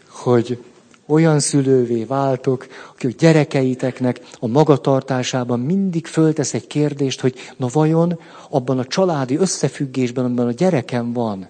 [0.09, 0.62] hogy
[1.07, 8.21] olyan szülővé váltok, aki a gyerekeiteknek a magatartásában mindig föltesz egy kérdést, hogy na vajon
[8.51, 11.49] abban a családi összefüggésben, amiben a gyerekem van,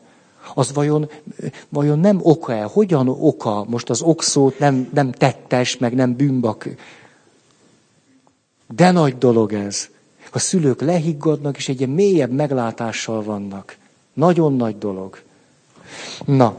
[0.55, 1.11] az vajon,
[1.69, 2.63] vajon nem oka-e?
[2.63, 3.65] Hogyan oka?
[3.69, 6.69] Most az okszót nem, nem tettes, meg nem bűnbak.
[8.75, 9.89] De nagy dolog ez.
[10.33, 13.77] A szülők lehiggadnak, és egy ilyen mélyebb meglátással vannak.
[14.13, 15.23] Nagyon nagy dolog.
[16.25, 16.57] Na,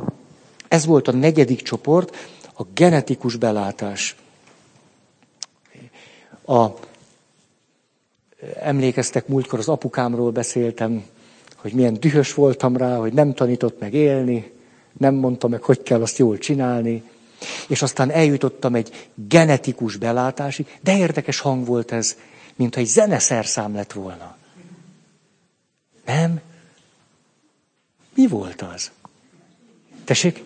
[0.68, 2.16] ez volt a negyedik csoport,
[2.58, 4.16] a genetikus belátás.
[6.46, 6.68] A,
[8.60, 11.04] emlékeztek, múltkor az apukámról beszéltem,
[11.56, 14.52] hogy milyen dühös voltam rá, hogy nem tanított meg élni,
[14.98, 17.04] nem mondta meg, hogy kell azt jól csinálni.
[17.68, 22.18] És aztán eljutottam egy genetikus belátásig, de érdekes hang volt ez,
[22.56, 24.38] mintha egy zeneszerszám lett volna.
[26.06, 26.42] Nem?
[28.16, 28.92] Mi volt az?
[30.06, 30.44] Tessék?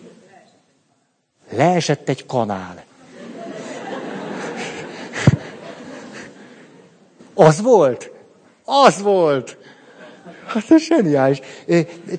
[1.50, 2.84] leesett egy kanál.
[7.34, 8.10] Az volt?
[8.64, 9.56] Az volt!
[10.46, 11.40] Hát ez zseniális.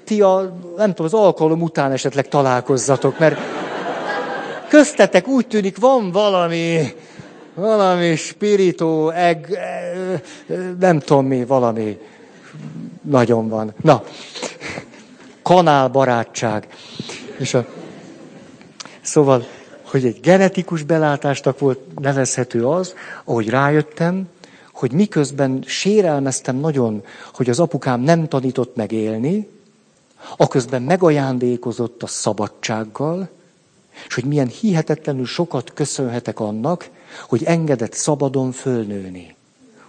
[0.03, 3.37] Ti a, nem tudom, az alkalom után esetleg találkozzatok, mert
[4.67, 6.93] köztetek úgy tűnik, van valami,
[7.53, 9.59] valami spiritó, eg,
[10.79, 11.97] nem tudom mi, valami
[13.01, 13.73] nagyon van.
[13.81, 14.03] Na,
[15.41, 16.67] kanálbarátság.
[17.37, 17.65] És a,
[19.01, 19.45] szóval,
[19.83, 22.93] hogy egy genetikus belátásnak volt nevezhető az,
[23.23, 24.27] ahogy rájöttem,
[24.73, 27.03] hogy miközben sérelmeztem nagyon,
[27.33, 29.47] hogy az apukám nem tanított meg élni,
[30.37, 33.29] aközben megajándékozott a szabadsággal,
[34.07, 36.89] és hogy milyen hihetetlenül sokat köszönhetek annak,
[37.27, 39.35] hogy engedett szabadon fölnőni.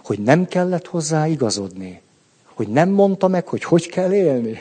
[0.03, 2.01] Hogy nem kellett hozzá igazodni.
[2.53, 4.59] Hogy nem mondta meg, hogy hogy kell élni.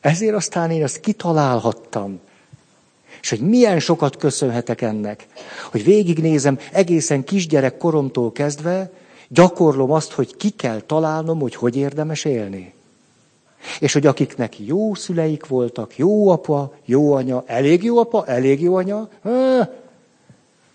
[0.00, 2.20] Ezért aztán én ezt kitalálhattam.
[3.22, 5.26] És hogy milyen sokat köszönhetek ennek.
[5.70, 8.90] Hogy végignézem egészen kisgyerek koromtól kezdve,
[9.28, 12.74] gyakorlom azt, hogy ki kell találnom, hogy hogy érdemes élni.
[13.80, 18.76] És hogy akiknek jó szüleik voltak, jó apa, jó anya, elég jó apa, elég jó
[18.76, 19.08] anya,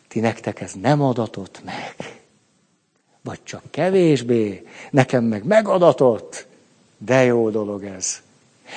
[0.08, 1.96] ti nektek ez nem adatott meg.
[3.24, 6.46] Vagy csak kevésbé, nekem meg megadatott.
[6.98, 8.22] De jó dolog ez.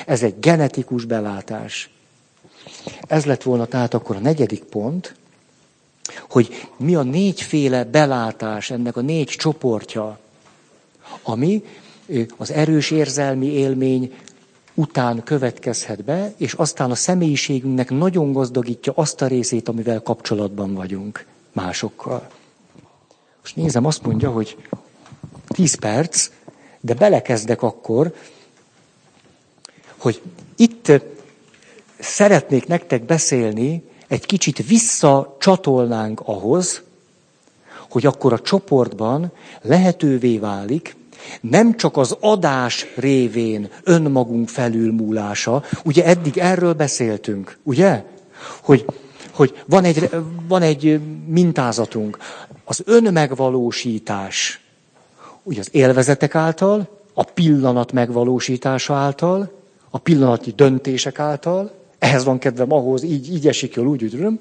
[0.06, 1.90] Ez egy genetikus belátás.
[3.06, 5.14] Ez lett volna tehát akkor a negyedik pont,
[6.28, 10.18] hogy mi a négyféle belátás, ennek a négy csoportja,
[11.22, 11.64] ami
[12.36, 14.14] az erős érzelmi élmény
[14.74, 21.26] után következhet be, és aztán a személyiségünknek nagyon gazdagítja azt a részét, amivel kapcsolatban vagyunk
[21.52, 22.28] másokkal.
[23.40, 24.57] Most nézem, azt mondja, hogy
[25.46, 26.30] 10 perc,
[26.80, 28.14] de belekezdek akkor,
[29.96, 30.20] hogy
[30.57, 30.92] itt
[31.98, 36.82] szeretnék nektek beszélni, egy kicsit visszacsatolnánk ahhoz,
[37.90, 39.32] hogy akkor a csoportban
[39.62, 40.96] lehetővé válik,
[41.41, 48.05] nem csak az adás révén önmagunk felülmúlása, ugye eddig erről beszéltünk, ugye?
[48.61, 48.85] Hogy,
[49.31, 50.11] hogy van, egy,
[50.49, 52.18] van egy mintázatunk.
[52.64, 54.61] Az önmegvalósítás,
[55.43, 59.53] ugye az élvezetek által, a pillanat megvalósítása által,
[59.91, 64.39] a pillanati döntések által, ehhez van kedvem ahhoz, így, így esik jól, úgy, úgy,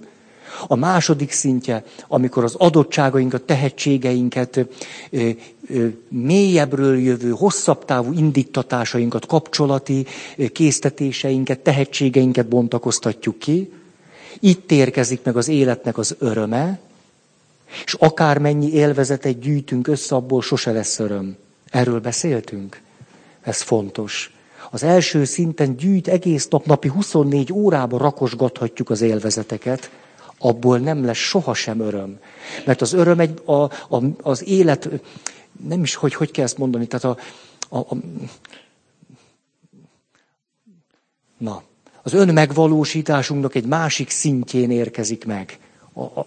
[0.68, 4.58] a második szintje, amikor az adottságainkat, tehetségeinket,
[5.10, 5.30] ö,
[5.70, 10.06] ö, mélyebbről jövő, hosszabb távú indítatásainkat, kapcsolati
[10.52, 13.72] késztetéseinket, tehetségeinket bontakoztatjuk ki.
[14.40, 16.80] Itt érkezik meg az életnek az öröme,
[17.86, 21.36] és akármennyi élvezetet gyűjtünk össze, abból sose lesz öröm.
[21.70, 22.82] Erről beszéltünk.
[23.42, 24.34] Ez fontos.
[24.72, 29.90] Az első szinten gyűjt egész nap, napi 24 órában rakosgathatjuk az élvezeteket,
[30.44, 32.20] abból nem lesz sohasem öröm.
[32.66, 34.90] Mert az öröm egy, a, a, az élet,
[35.68, 37.18] nem is, hogy hogy kell ezt mondani, tehát a,
[37.70, 37.98] a, a
[41.38, 41.62] na,
[42.04, 45.60] az önmegvalósításunknak egy másik szintjén érkezik meg.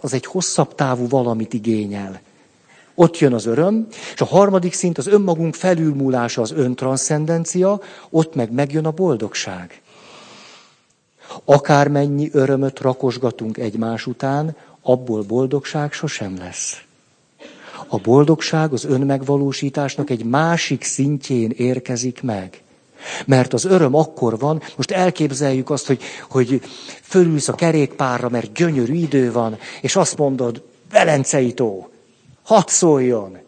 [0.01, 2.21] Az egy hosszabb távú valamit igényel.
[2.95, 8.53] Ott jön az öröm, és a harmadik szint az önmagunk felülmúlása, az öntranszcendencia, ott meg
[8.53, 9.81] megjön a boldogság.
[11.45, 16.81] Akármennyi örömöt rakosgatunk egymás után, abból boldogság sosem lesz.
[17.87, 22.61] A boldogság az önmegvalósításnak egy másik szintjén érkezik meg.
[23.27, 26.61] Mert az öröm akkor van, most elképzeljük azt, hogy, hogy
[27.03, 31.89] fölülsz a kerékpárra, mert gyönyörű idő van, és azt mondod, Velencei tó,
[32.43, 33.39] hadd szóljon.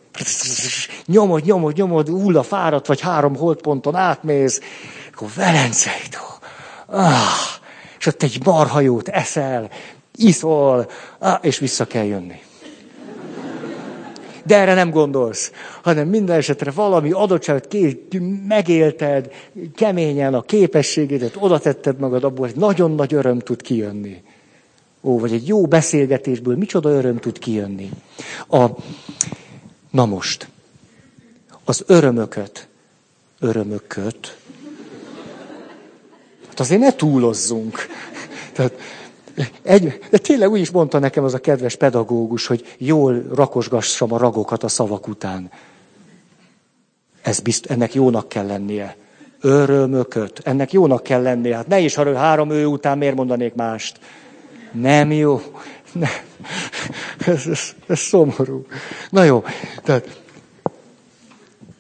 [1.06, 4.60] Nyomod, nyomod, nyomod, hull a fáradt, vagy három holdponton átmész,
[5.12, 6.46] akkor Velencei tó.
[6.96, 7.12] Ah,
[7.98, 9.70] és ott egy marhajót eszel,
[10.16, 10.90] iszol,
[11.40, 12.40] és vissza kell jönni.
[14.44, 18.06] De erre nem gondolsz, hanem minden esetre valami adottságot ké,
[18.48, 19.32] megélted,
[19.74, 24.22] keményen a képességédet, oda tetted magad, abból egy nagyon nagy öröm tud kijönni.
[25.02, 27.90] Ó, vagy egy jó beszélgetésből micsoda öröm tud kijönni.
[28.48, 28.66] A,
[29.90, 30.48] na most,
[31.64, 32.68] az örömököt,
[33.40, 34.37] örömököt,
[36.58, 37.86] Hát azért ne túlozzunk.
[38.52, 38.72] Tehát,
[39.62, 44.18] egy, de tényleg úgy is mondta nekem az a kedves pedagógus, hogy jól rakosgassam a
[44.18, 45.50] ragokat a szavak után.
[47.22, 48.96] Ez bizt, ennek jónak kell lennie.
[49.40, 50.40] Örömököt.
[50.44, 51.56] Ennek jónak kell lennie.
[51.56, 53.98] Hát ne is, ha három ő után miért mondanék mást.
[54.72, 55.40] Nem jó.
[55.92, 56.10] Nem.
[57.26, 58.66] Ez, ez, ez szomorú.
[59.10, 59.44] Na jó,
[59.82, 60.20] tehát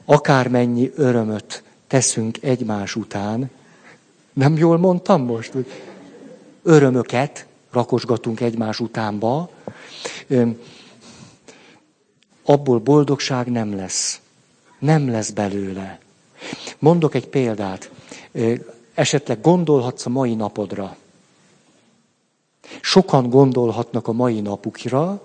[0.04, 3.50] akármennyi örömöt teszünk egymás után,
[4.38, 5.52] nem jól mondtam most?
[6.62, 9.50] Örömöket rakosgatunk egymás utánba,
[12.44, 14.20] abból boldogság nem lesz.
[14.78, 15.98] Nem lesz belőle.
[16.78, 17.90] Mondok egy példát.
[18.94, 20.96] Esetleg gondolhatsz a mai napodra.
[22.80, 25.22] Sokan gondolhatnak a mai napukra,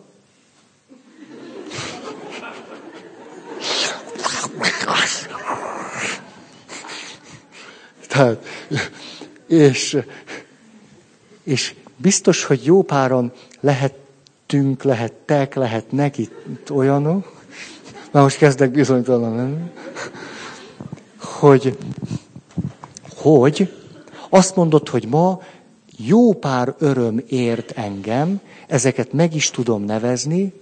[8.14, 8.46] Tehát,
[9.54, 9.98] és,
[11.44, 17.42] és biztos, hogy jó páran lehettünk, lehettek, lehetnek itt olyanok,
[18.12, 19.70] már most kezdek bizonytalan lenni,
[21.18, 21.78] hogy,
[23.16, 23.74] hogy
[24.30, 25.42] azt mondod, hogy ma
[25.98, 30.54] jó pár öröm ért engem, ezeket meg is tudom nevezni,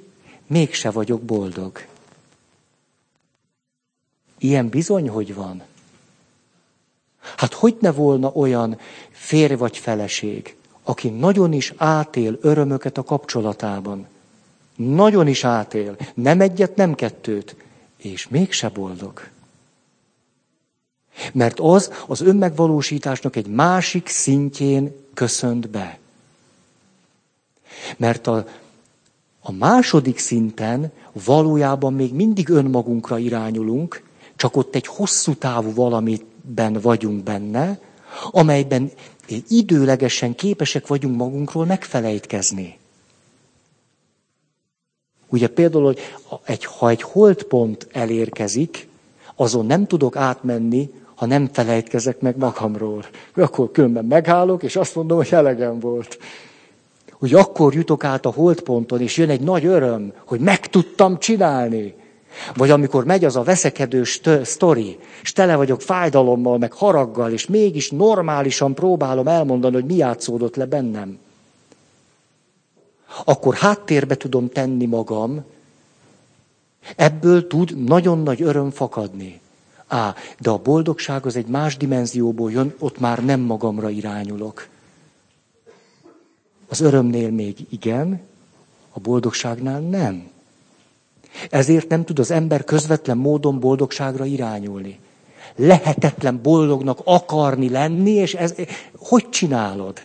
[0.47, 1.79] mégse vagyok boldog.
[4.37, 5.63] Ilyen bizony, hogy van.
[7.37, 8.77] Hát hogy ne volna olyan
[9.11, 14.07] férj vagy feleség, aki nagyon is átél örömöket a kapcsolatában.
[14.75, 15.95] Nagyon is átél.
[16.13, 17.55] Nem egyet, nem kettőt.
[17.97, 19.21] És mégse boldog.
[21.33, 25.99] Mert az az önmegvalósításnak egy másik szintjén köszönt be.
[27.97, 28.47] Mert a,
[29.41, 30.91] a második szinten
[31.25, 34.03] valójában még mindig önmagunkra irányulunk,
[34.35, 35.73] csak ott egy hosszú távú
[36.43, 37.79] valamiben vagyunk benne,
[38.31, 38.91] amelyben
[39.47, 42.79] időlegesen képesek vagyunk magunkról megfelejtkezni.
[45.29, 45.99] Ugye például, hogy
[46.43, 48.87] egy, ha egy holdpont elérkezik,
[49.35, 53.05] azon nem tudok átmenni, ha nem felejtkezek meg magamról.
[53.35, 56.17] Akkor különben megállok, és azt mondom, hogy elegem volt.
[57.11, 62.00] Hogy akkor jutok át a holdponton, és jön egy nagy öröm, hogy meg tudtam csinálni.
[62.55, 67.89] Vagy amikor megy az a veszekedős sztori, és tele vagyok fájdalommal, meg haraggal, és mégis
[67.89, 71.19] normálisan próbálom elmondani, hogy mi játszódott le bennem.
[73.25, 75.45] Akkor háttérbe tudom tenni magam,
[76.95, 79.39] ebből tud nagyon nagy öröm fakadni.
[79.87, 84.67] Á, de a boldogság az egy más dimenzióból jön, ott már nem magamra irányulok.
[86.69, 88.21] Az örömnél még igen,
[88.91, 90.30] a boldogságnál nem.
[91.49, 94.99] Ezért nem tud az ember közvetlen módon boldogságra irányulni.
[95.55, 98.55] Lehetetlen boldognak akarni lenni, és ez,
[98.97, 100.01] hogy csinálod?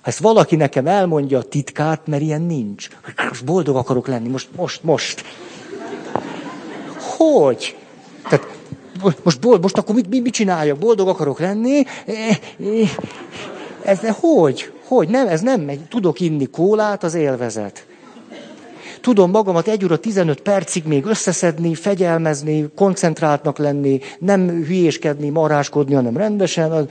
[0.00, 2.88] Ha ezt valaki nekem elmondja a titkát, mert ilyen nincs.
[3.28, 5.24] Most boldog akarok lenni, most, most, most.
[7.16, 7.76] Hogy?
[8.28, 8.46] Tehát
[9.22, 10.78] most, most akkor mit, mit, mit csináljak?
[10.78, 11.84] Boldog akarok lenni?
[13.84, 14.72] Ez hogy?
[14.84, 15.08] Hogy?
[15.08, 15.80] Nem, ez nem megy.
[15.80, 17.86] Tudok inni kólát, az élvezet
[19.02, 26.16] tudom magamat egy óra 15 percig még összeszedni, fegyelmezni, koncentráltnak lenni, nem hülyéskedni, maráskodni, hanem
[26.16, 26.88] rendesen.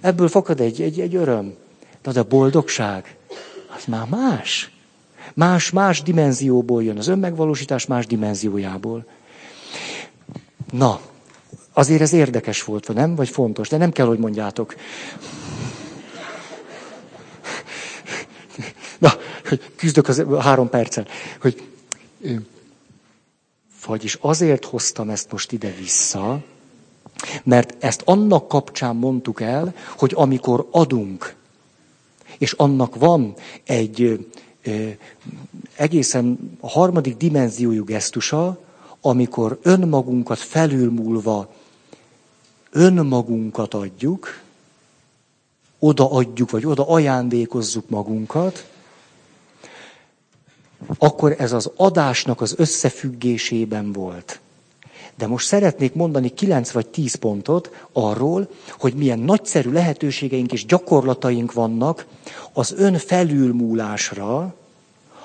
[0.00, 1.54] Ebből fakad egy, egy, egy öröm.
[2.02, 3.16] De a boldogság,
[3.76, 4.70] az már más.
[5.34, 6.98] Más, más dimenzióból jön.
[6.98, 9.06] Az önmegvalósítás más dimenziójából.
[10.72, 11.00] Na,
[11.72, 13.14] azért ez érdekes volt, nem?
[13.14, 14.74] Vagy fontos, de nem kell, hogy mondjátok.
[18.98, 19.12] Na,
[19.76, 21.06] küzdök az három percen,
[21.40, 21.62] hogy
[23.86, 26.42] vagyis azért hoztam ezt most ide-vissza,
[27.42, 31.34] mert ezt annak kapcsán mondtuk el, hogy amikor adunk,
[32.38, 33.34] és annak van
[33.64, 34.26] egy
[35.76, 38.58] egészen harmadik dimenziójú gesztusa,
[39.00, 41.54] amikor önmagunkat felülmúlva
[42.70, 44.40] önmagunkat adjuk,
[45.78, 48.66] odaadjuk, vagy oda ajándékozzuk magunkat,
[50.98, 54.40] akkor ez az adásnak az összefüggésében volt.
[55.16, 61.52] De most szeretnék mondani 9 vagy 10 pontot arról, hogy milyen nagyszerű lehetőségeink és gyakorlataink
[61.52, 62.06] vannak
[62.52, 64.54] az ön felülmúlásra,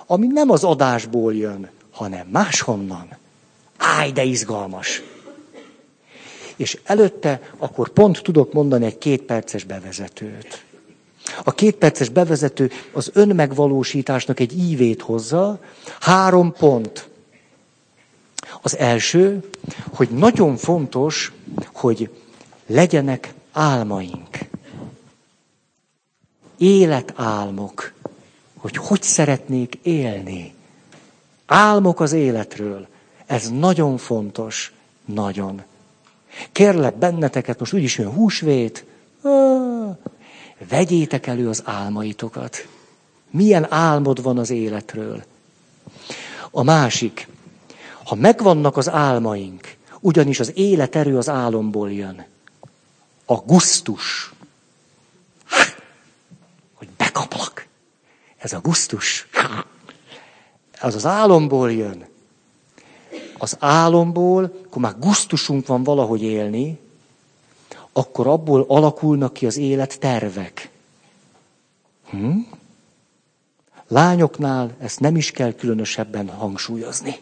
[0.05, 3.07] ami nem az adásból jön, hanem máshonnan.
[3.77, 5.01] Áj, de izgalmas!
[6.55, 10.65] És előtte akkor pont tudok mondani egy két perces bevezetőt.
[11.43, 15.59] A két perces bevezető az önmegvalósításnak egy ívét hozza.
[15.99, 17.09] Három pont.
[18.61, 19.49] Az első,
[19.93, 21.31] hogy nagyon fontos,
[21.73, 22.09] hogy
[22.65, 24.37] legyenek álmaink.
[26.57, 27.93] Életálmok.
[28.57, 30.53] Hogy hogy szeretnék élni.
[31.45, 32.87] Álmok az életről.
[33.25, 34.73] Ez nagyon fontos.
[35.05, 35.61] Nagyon.
[36.51, 38.85] Kérlek benneteket, most úgyis jön húsvét,
[40.69, 42.67] Vegyétek elő az álmaitokat.
[43.29, 45.23] Milyen álmod van az életről?
[46.51, 47.27] A másik,
[48.03, 52.25] ha megvannak az álmaink, ugyanis az életerő az álomból jön.
[53.25, 54.33] A gusztus.
[56.73, 57.67] Hogy bekaplak.
[58.37, 59.27] Ez a gusztus.
[60.81, 62.05] Az az álomból jön.
[63.37, 66.79] Az álomból, akkor már gusztusunk van valahogy élni,
[67.93, 70.69] akkor abból alakulnak ki az élet tervek.
[72.09, 72.37] Hm?
[73.87, 77.15] Lányoknál ezt nem is kell különösebben hangsúlyozni.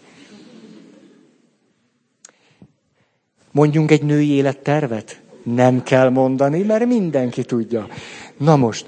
[3.52, 5.22] Mondjunk egy női élettervet?
[5.44, 7.88] Nem kell mondani, mert mindenki tudja.
[8.38, 8.86] Na most,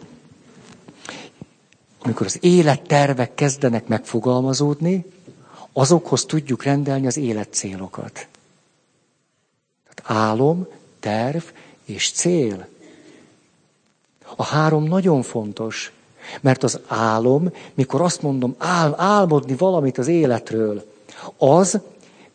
[2.01, 5.05] amikor az élettervek kezdenek megfogalmazódni,
[5.73, 8.27] azokhoz tudjuk rendelni az életcélokat.
[9.89, 10.67] Tehát álom,
[10.99, 11.43] terv
[11.85, 12.67] és cél.
[14.35, 15.91] A három nagyon fontos,
[16.41, 20.85] mert az álom, mikor azt mondom, ál, álmodni valamit az életről,
[21.37, 21.79] az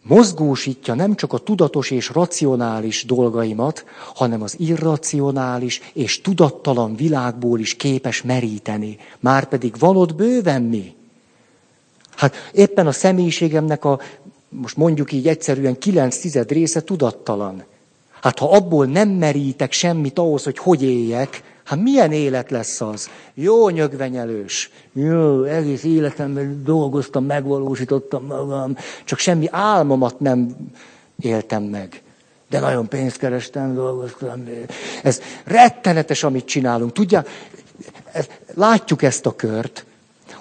[0.03, 7.75] mozgósítja nem csak a tudatos és racionális dolgaimat, hanem az irracionális és tudattalan világból is
[7.75, 8.99] képes meríteni.
[9.21, 10.95] Márpedig van ott bőven mi.
[12.17, 14.01] Hát éppen a személyiségemnek a,
[14.49, 17.65] most mondjuk így egyszerűen kilenc tized része tudattalan.
[18.23, 23.11] Hát ha abból nem merítek semmit ahhoz, hogy hogy éljek, Hát milyen élet lesz az?
[23.35, 24.71] Jó nyögvenyelős.
[24.93, 30.57] Jó, egész életemben dolgoztam, megvalósítottam magam, csak semmi álmomat nem
[31.21, 32.03] éltem meg.
[32.51, 34.49] De nagyon pénzt kerestem, dolgoztam.
[35.03, 36.93] Ez rettenetes, amit csinálunk.
[36.93, 37.25] Tudja,
[38.55, 39.86] látjuk ezt a kört,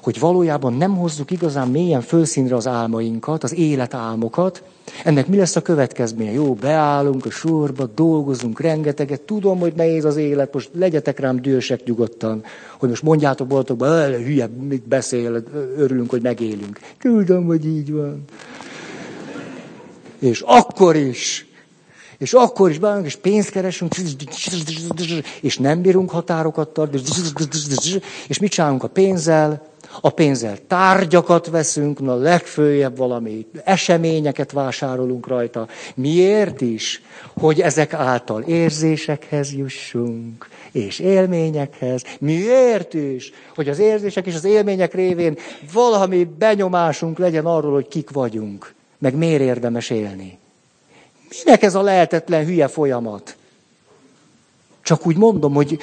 [0.05, 4.63] hogy valójában nem hozzuk igazán mélyen fölszínre az álmainkat, az életálmokat,
[5.03, 6.31] ennek mi lesz a következménye?
[6.31, 11.83] Jó, beállunk a sorba, dolgozunk rengeteget, tudom, hogy nehéz az élet, most legyetek rám dühösek
[11.83, 12.43] nyugodtan,
[12.79, 15.43] hogy most mondjátok boltokba, hülye, mit beszél,
[15.77, 16.79] örülünk, hogy megélünk.
[16.99, 18.23] Tudom, hogy így van.
[20.19, 21.47] És akkor is,
[22.17, 23.95] és akkor is beállunk, és pénzt keresünk,
[25.41, 27.01] és nem bírunk határokat tartani,
[28.27, 29.73] és mit csinálunk a pénzzel?
[30.01, 35.67] A pénzzel tárgyakat veszünk, na legfőjebb valami eseményeket vásárolunk rajta.
[35.95, 37.01] Miért is?
[37.33, 42.03] Hogy ezek által érzésekhez jussunk, és élményekhez.
[42.19, 43.31] Miért is?
[43.55, 45.37] Hogy az érzések és az élmények révén
[45.73, 50.37] valami benyomásunk legyen arról, hogy kik vagyunk, meg miért érdemes élni.
[51.43, 53.35] Minek ez a lehetetlen hülye folyamat?
[54.81, 55.79] Csak úgy mondom, hogy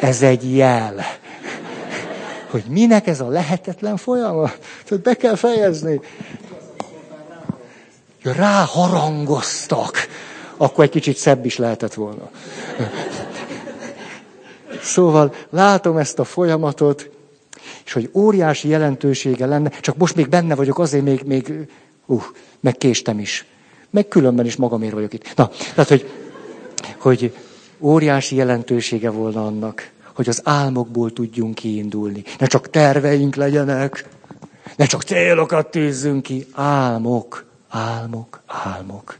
[0.00, 1.04] Ez egy jel.
[2.50, 4.58] Hogy minek ez a lehetetlen folyamat?
[4.84, 6.00] Tehát be kell fejezni.
[8.22, 9.96] Ráharangoztak.
[10.56, 12.30] Akkor egy kicsit szebb is lehetett volna.
[14.82, 17.10] Szóval látom ezt a folyamatot,
[17.84, 21.52] és hogy óriási jelentősége lenne, csak most még benne vagyok, azért még, még
[22.06, 22.22] uh,
[22.60, 23.46] meg késtem is.
[23.90, 25.34] Meg különben is magamért vagyok itt.
[25.36, 26.10] Na, tehát, hogy,
[26.98, 27.34] hogy
[27.80, 32.24] óriási jelentősége volna annak, hogy az álmokból tudjunk kiindulni.
[32.38, 34.08] Ne csak terveink legyenek,
[34.76, 39.18] ne csak célokat tűzzünk ki, álmok, álmok, álmok.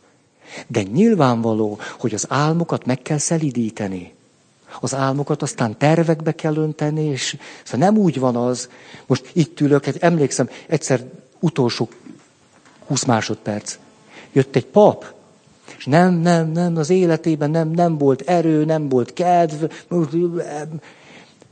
[0.67, 4.15] De nyilvánvaló, hogy az álmokat meg kell szelidíteni.
[4.81, 8.69] Az álmokat aztán tervekbe kell önteni, és szóval nem úgy van az,
[9.07, 11.05] most itt ülök, hát emlékszem, egyszer
[11.41, 11.89] utolsó
[12.87, 13.79] 20 másodperc,
[14.33, 15.15] jött egy pap,
[15.77, 19.65] és nem, nem, nem, az életében nem, nem volt erő, nem volt kedv.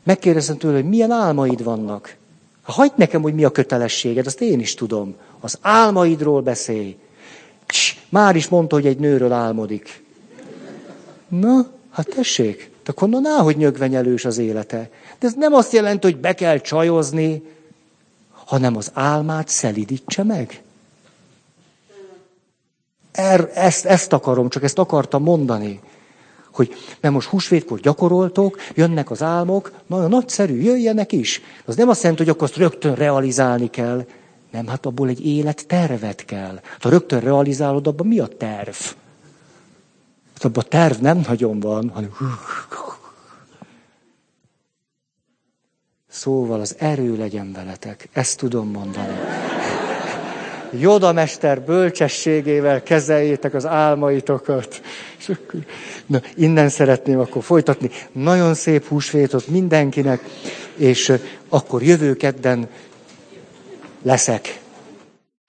[0.03, 2.17] Megkérdeztem tőle, hogy milyen álmaid vannak.
[2.63, 5.15] Hagyd nekem, hogy mi a kötelességed, azt én is tudom.
[5.41, 6.97] Az álmaidról beszélj.
[7.67, 10.05] Cs, már is mondta, hogy egy nőről álmodik.
[11.29, 14.91] Na, hát tessék, akkor na, hogy nyögvenyelős az élete.
[15.19, 17.43] De ez nem azt jelenti, hogy be kell csajozni,
[18.31, 20.63] hanem az álmát szelidítse meg.
[23.17, 25.81] Er, ezt, ezt akarom, csak ezt akartam mondani.
[26.53, 31.41] Hogy, mert most húsvétkor gyakoroltok, jönnek az álmok, nagyon nagyszerű, jöjjenek is.
[31.65, 34.07] Az nem azt jelenti, hogy akkor azt rögtön realizálni kell.
[34.51, 36.61] Nem, hát abból egy élettervet kell.
[36.81, 38.75] Ha rögtön realizálod, abban mi a terv?
[40.35, 42.11] Hát abban a terv nem nagyon van, hanem...
[46.09, 48.09] Szóval az erő legyen veletek.
[48.13, 49.15] Ezt tudom mondani.
[50.81, 54.81] Joda mester bölcsességével kezeljétek az álmaitokat.
[55.19, 55.61] És akkor,
[56.07, 57.91] na, innen szeretném akkor folytatni.
[58.13, 60.21] Nagyon szép húsvétot mindenkinek,
[60.77, 61.13] és
[61.49, 62.69] akkor jövő kedden
[64.03, 64.61] leszek.